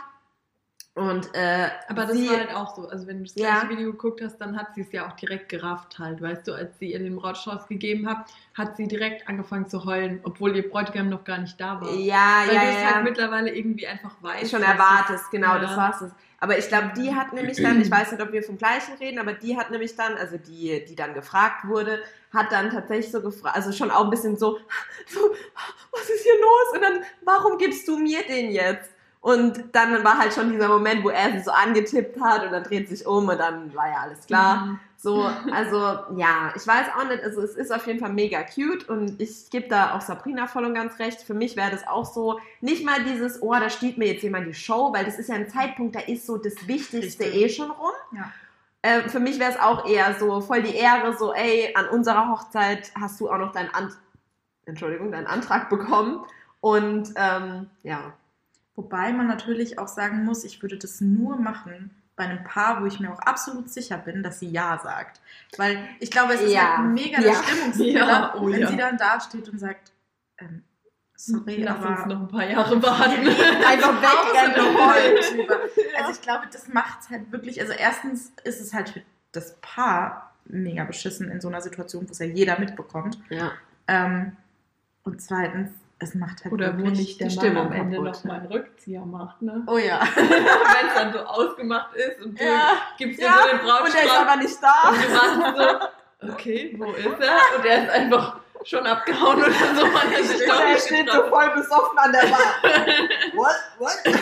[0.95, 2.87] Und äh, Aber das sie, war halt auch so.
[2.87, 3.61] Also wenn du das Ja.
[3.61, 6.21] gleiche Video geguckt hast, dann hat sie es ja auch direkt gerafft halt.
[6.21, 10.19] Weißt du, als sie ihr den Brautstrauß gegeben hat, hat sie direkt angefangen zu heulen,
[10.23, 11.89] obwohl ihr Bräutigam noch gar nicht da war.
[11.89, 14.51] ja, Weil ja, du es ja, halt mittlerweile irgendwie einfach weißt.
[14.51, 15.59] schon erwartest, genau, ja.
[15.59, 16.01] das war's.
[16.01, 16.11] es.
[16.39, 19.17] Aber ich glaube, die hat nämlich dann, ich weiß nicht, ob wir vom gleichen reden,
[19.17, 21.99] aber die hat nämlich dann, also die, die dann gefragt wurde,
[22.33, 24.57] hat dann tatsächlich so gefragt, also schon auch ein bisschen so,
[25.07, 25.19] so,
[25.91, 26.73] was ist hier los?
[26.75, 28.91] Und dann, warum gibst du mir den jetzt?
[29.23, 32.63] Und dann war halt schon dieser Moment, wo er sie so angetippt hat und dann
[32.63, 34.65] dreht sich um und dann war ja alles klar.
[34.65, 34.79] Mhm.
[34.97, 35.77] So, also
[36.17, 39.49] ja, ich weiß auch nicht, also es ist auf jeden Fall mega cute und ich
[39.49, 41.21] gebe da auch Sabrina voll und ganz recht.
[41.21, 44.45] Für mich wäre das auch so, nicht mal dieses, oh, da stiehlt mir jetzt jemand
[44.45, 47.43] die Show, weil das ist ja ein Zeitpunkt, da ist so das Wichtigste Richtig.
[47.43, 47.93] eh schon rum.
[48.11, 48.29] Ja.
[48.81, 52.29] Äh, für mich wäre es auch eher so voll die Ehre, so, ey, an unserer
[52.29, 53.93] Hochzeit hast du auch noch deinen, Ant
[54.65, 56.25] Entschuldigung, deinen Antrag bekommen.
[56.59, 58.11] Und ähm, ja,
[58.75, 62.85] Wobei man natürlich auch sagen muss, ich würde das nur machen, bei einem Paar, wo
[62.85, 65.19] ich mir auch absolut sicher bin, dass sie Ja sagt.
[65.57, 66.77] Weil ich glaube, es ist Ja.
[66.77, 67.31] halt mega Ja.
[67.31, 68.67] der Stimmungsfehler, Ja, oh wenn ja.
[68.67, 69.91] sie dann da steht und sagt,
[70.37, 70.63] ähm,
[71.15, 73.27] sorry, Lass aber uns noch ein paar Jahre warten.
[73.67, 75.49] Einfach wegrennen.
[75.97, 79.01] Also ich glaube, das macht es halt wirklich, also erstens ist es halt für
[79.31, 83.17] das Paar mega beschissen in so einer Situation, wo es ja jeder mitbekommt.
[83.29, 83.53] Ja.
[83.87, 84.35] Ähm,
[85.03, 85.71] und zweitens,
[86.03, 89.01] es macht halt Oder wo nicht der die Stimmung am Ende noch mal einen Rückzieher
[89.05, 89.63] macht, ne?
[89.67, 90.01] Oh ja.
[90.15, 92.71] Wenn es dann so ausgemacht ist und du Ja.
[92.97, 94.89] gibst dir Ja, so den und er ist Brautstrauß aber nicht da.
[94.89, 95.91] und du wartest
[96.21, 97.57] so, okay, wo ist er?
[97.57, 99.85] Und er ist einfach schon abgehauen oder so.
[99.87, 102.39] Man sich doch Er steht so voll besoffen an der Bar.
[103.33, 103.55] What?
[103.79, 103.97] What?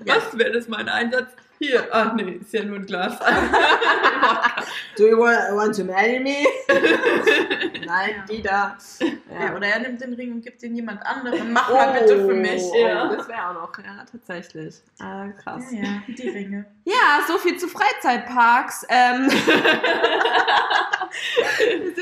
[0.00, 1.32] Was wäre das mein Einsatz?
[1.60, 3.18] Hier, ach nee, ist ja nur ein Glas.
[4.96, 6.36] Do you want, want to marry me?
[7.86, 8.24] Nein, Ja.
[8.30, 8.76] die da.
[9.00, 9.54] ja.
[9.56, 11.52] Oder er nimmt den Ring und gibt ihn jemand anderem.
[11.52, 12.62] Mach Oh, mal bitte für mich.
[12.74, 13.08] Ja.
[13.10, 14.76] oh, das wäre auch noch, ja, tatsächlich.
[15.00, 15.64] Ah, krass.
[15.72, 16.64] Ja, ja, die Ringe.
[16.84, 18.86] Ja, so viel zu Freizeitparks.
[18.88, 19.28] Ähm,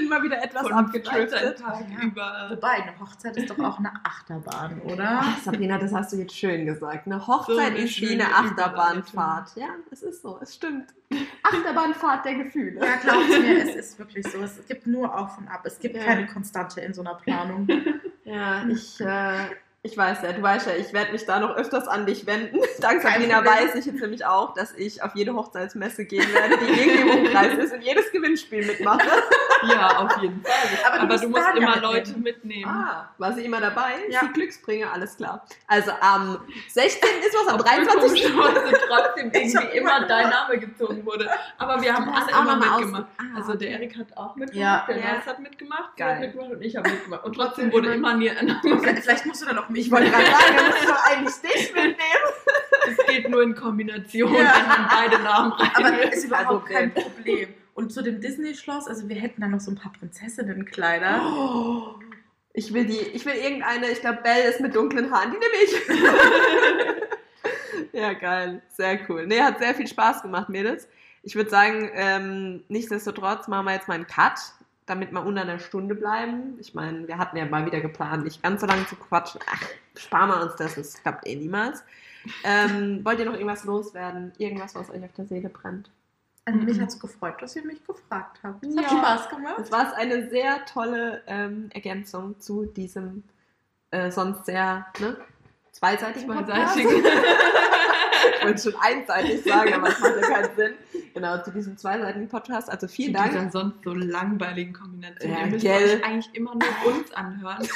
[0.06, 1.60] sind mal wieder etwas abgedriftet.
[1.60, 2.50] Ja.
[2.50, 5.20] Wobei, eine Hochzeit ist doch auch eine Achterbahn, oder?
[5.22, 7.06] Ach, Sabrina, das hast du jetzt schön gesagt.
[7.06, 9.56] Eine So Hochzeit eine ist wie eine Achterbahnfahrt.
[9.56, 10.94] Ja, es ist so, es stimmt.
[11.42, 12.80] Achterbahnfahrt der Gefühle.
[12.84, 14.38] Ja, glaubt mir, es ist wirklich so.
[14.42, 15.60] Es gibt nur Auf und Ab.
[15.64, 16.04] Es gibt Ja.
[16.04, 17.68] keine Konstante in so einer Planung.
[18.24, 19.46] Ja, ich, äh,
[19.82, 22.58] ich weiß ja, du weißt ja, ich werde mich da noch öfters an dich wenden.
[22.80, 23.68] Dank Kein Sabrina Problem.
[23.68, 27.18] weiß ich jetzt nämlich auch, dass ich auf jede Hochzeitsmesse gehen werde, die irgendwie im
[27.26, 29.06] Umkreis ist und jedes Gewinnspiel mitmache.
[29.68, 30.52] Ja, auf jeden Fall.
[30.86, 31.82] Aber du Aber musst du musst immer mitnehmen.
[31.82, 32.70] Leute mitnehmen.
[32.70, 33.94] Ah, war sie immer dabei?
[34.08, 34.20] Ja.
[34.24, 35.44] Die Glücksbringer, alles klar.
[35.66, 36.38] Also am
[36.68, 37.08] 16.
[37.26, 38.00] ist was, am Obwohl 23.
[38.34, 41.28] komischerweise trotzdem irgendwie immer immer dein Name gezogen wurde.
[41.58, 43.02] Aber wir haben Du alle immer mitgemacht.
[43.02, 43.70] aus- Ah, also der.
[43.70, 44.94] Erik hat auch mitgemacht, Ja.
[44.94, 45.12] der Ja.
[45.14, 46.14] Lars hat mitgemacht, Geil.
[46.14, 47.24] hat mitgemacht und ich habe mitgemacht.
[47.24, 50.10] Und trotzdem wurde immer nie ein Name Vielleicht, musst du dann auch mich Ich wollte
[50.10, 51.96] gerade sagen, wir müssen doch eigentlich dich mitnehmen.
[52.88, 54.38] Es geht nur in Kombination, Ja.
[54.56, 57.54] wenn man beide Namen rein Aber ist überhaupt Kein kein Problem.
[57.76, 61.20] Und zu dem Disney-Schloss, also wir hätten da noch so ein paar Prinzessinnenkleider.
[61.22, 61.96] Oh,
[62.54, 65.52] ich will die, ich will irgendeine, ich glaube, Belle ist mit dunklen Haaren, die nehme
[65.62, 65.74] ich.
[67.92, 69.26] ja, geil, sehr cool.
[69.26, 70.88] Nee, hat sehr viel Spaß gemacht, Mädels.
[71.22, 74.38] Ich würde sagen, ähm, nichtsdestotrotz machen wir jetzt mal einen Cut,
[74.86, 76.56] damit wir unter einer Stunde bleiben.
[76.58, 79.42] Ich meine, wir hatten ja mal wieder geplant, nicht ganz so lange zu quatschen.
[79.52, 79.62] Ach,
[79.98, 81.84] sparen wir uns das, das klappt eh niemals.
[82.42, 84.32] Ähm, wollt ihr noch irgendwas loswerden?
[84.38, 85.90] Irgendwas, was euch auf der Seele brennt?
[86.46, 88.64] An mich hat es gefreut, dass ihr mich gefragt habt.
[88.64, 88.82] Es Ja.
[88.82, 89.54] hat Spaß gemacht.
[89.58, 93.24] Das war eine sehr tolle ähm, Ergänzung zu diesem
[93.90, 95.16] äh, sonst sehr ne,
[95.72, 96.74] zweiseitigen Podcast.
[96.74, 97.04] Zweiseitig.
[98.38, 100.74] Ich wollte schon einseitig sagen, aber es macht ja keinen Sinn.
[101.14, 102.68] Genau, zu diesem zweiseitigen Podcast.
[102.70, 103.32] Also vielen Zu Dank.
[103.32, 105.30] dieser sonst so langweiligen Kombination.
[105.32, 105.96] Ja, Ihr müsst gell.
[105.96, 107.66] euch eigentlich immer nur uns anhören.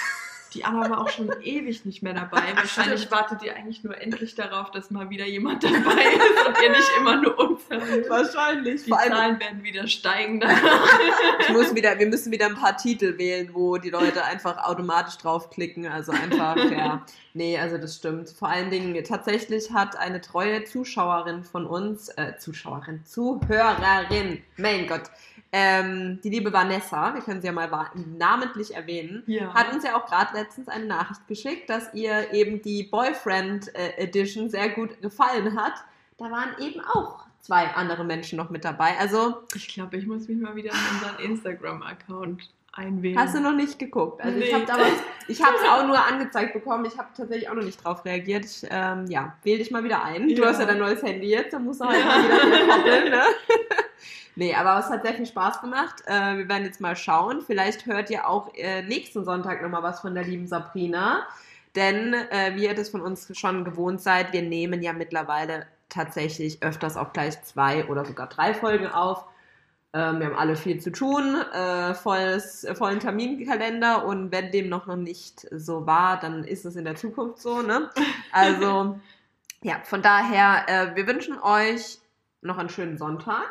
[0.55, 2.43] Die Anna war auch schon ewig nicht mehr dabei.
[2.55, 6.71] Wahrscheinlich wartet ihr eigentlich nur endlich darauf, dass mal wieder jemand dabei ist und ihr
[6.71, 8.11] nicht immer nur uns hört.
[8.11, 8.85] Wahrscheinlich.
[8.85, 10.43] Die Vor allem, Zahlen werden wieder steigen.
[11.41, 15.19] ich muss wieder, wir müssen wieder ein paar Titel wählen, wo die Leute einfach automatisch
[15.19, 15.87] draufklicken.
[15.87, 17.05] Also einfach, ja.
[17.33, 18.31] Nee, also das stimmt.
[18.31, 25.03] Vor allen Dingen, tatsächlich hat eine treue Zuschauerin von uns, äh, Zuschauerin, Zuhörerin, mein Gott,
[25.53, 27.69] ähm, die liebe Vanessa, wir können sie ja mal
[28.19, 29.53] namentlich erwähnen, Ja.
[29.55, 33.97] hat uns ja auch gerade letztens eine Nachricht geschickt, dass ihr eben die Boyfriend äh,
[33.97, 35.75] Edition sehr gut gefallen hat.
[36.19, 38.97] Da waren eben auch zwei andere Menschen noch mit dabei.
[39.01, 43.19] Also Ich glaube, ich muss mich mal wieder in unseren Instagram-Account einwählen.
[43.19, 44.23] Hast du noch nicht geguckt?
[44.23, 44.67] Also ich Nee.
[44.67, 44.83] habe
[45.29, 46.85] ich habe es auch nur angezeigt bekommen.
[46.85, 48.45] Ich habe tatsächlich auch noch nicht drauf reagiert.
[48.45, 50.29] Ich, ähm, ja, wähl dich mal wieder ein.
[50.29, 50.49] Du Ja.
[50.51, 53.23] hast ja dein neues Handy jetzt, dann musst du halt mal wieder koppeln, ne?
[54.37, 56.03] Nee, aber es hat sehr viel Spaß gemacht.
[56.07, 57.43] Äh, wir werden jetzt mal schauen.
[57.43, 61.27] Vielleicht hört ihr auch äh, nächsten Sonntag nochmal was von der lieben Sabrina.
[61.77, 66.63] Denn, äh, wie ihr das von uns schon gewohnt seid, wir nehmen ja mittlerweile tatsächlich
[66.63, 69.25] öfters auch gleich zwei oder sogar drei Folgen auf.
[69.93, 74.69] Ähm, wir haben alle viel zu tun, äh, volles, äh, vollen Terminkalender und wenn dem
[74.69, 77.61] noch, noch nicht so war, dann ist es in der Zukunft so.
[77.63, 77.91] Ne?
[78.31, 79.01] Also,
[79.63, 81.99] ja, von daher, äh, wir wünschen euch
[82.41, 83.49] noch einen schönen Sonntag.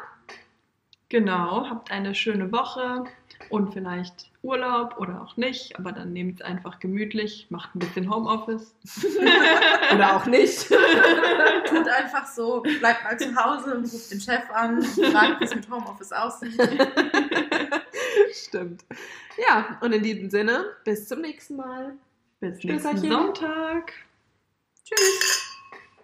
[1.10, 3.06] Genau, habt eine schöne Woche
[3.50, 8.14] und vielleicht Urlaub oder auch nicht, aber dann nehmt es einfach gemütlich, macht ein bisschen
[8.14, 8.74] Homeoffice.
[9.94, 10.68] Oder auch nicht.
[11.66, 15.56] Tut einfach so, bleibt mal zu Hause und ruft den Chef an, fragt, wie es
[15.56, 16.58] mit Homeoffice aussieht.
[18.34, 18.86] Stimmt.
[19.48, 21.94] Ja, und in diesem Sinne, bis zum nächsten Mal.
[22.40, 22.98] Bis nächsten.
[22.98, 23.94] Sonntag.
[24.86, 25.49] Tschüss.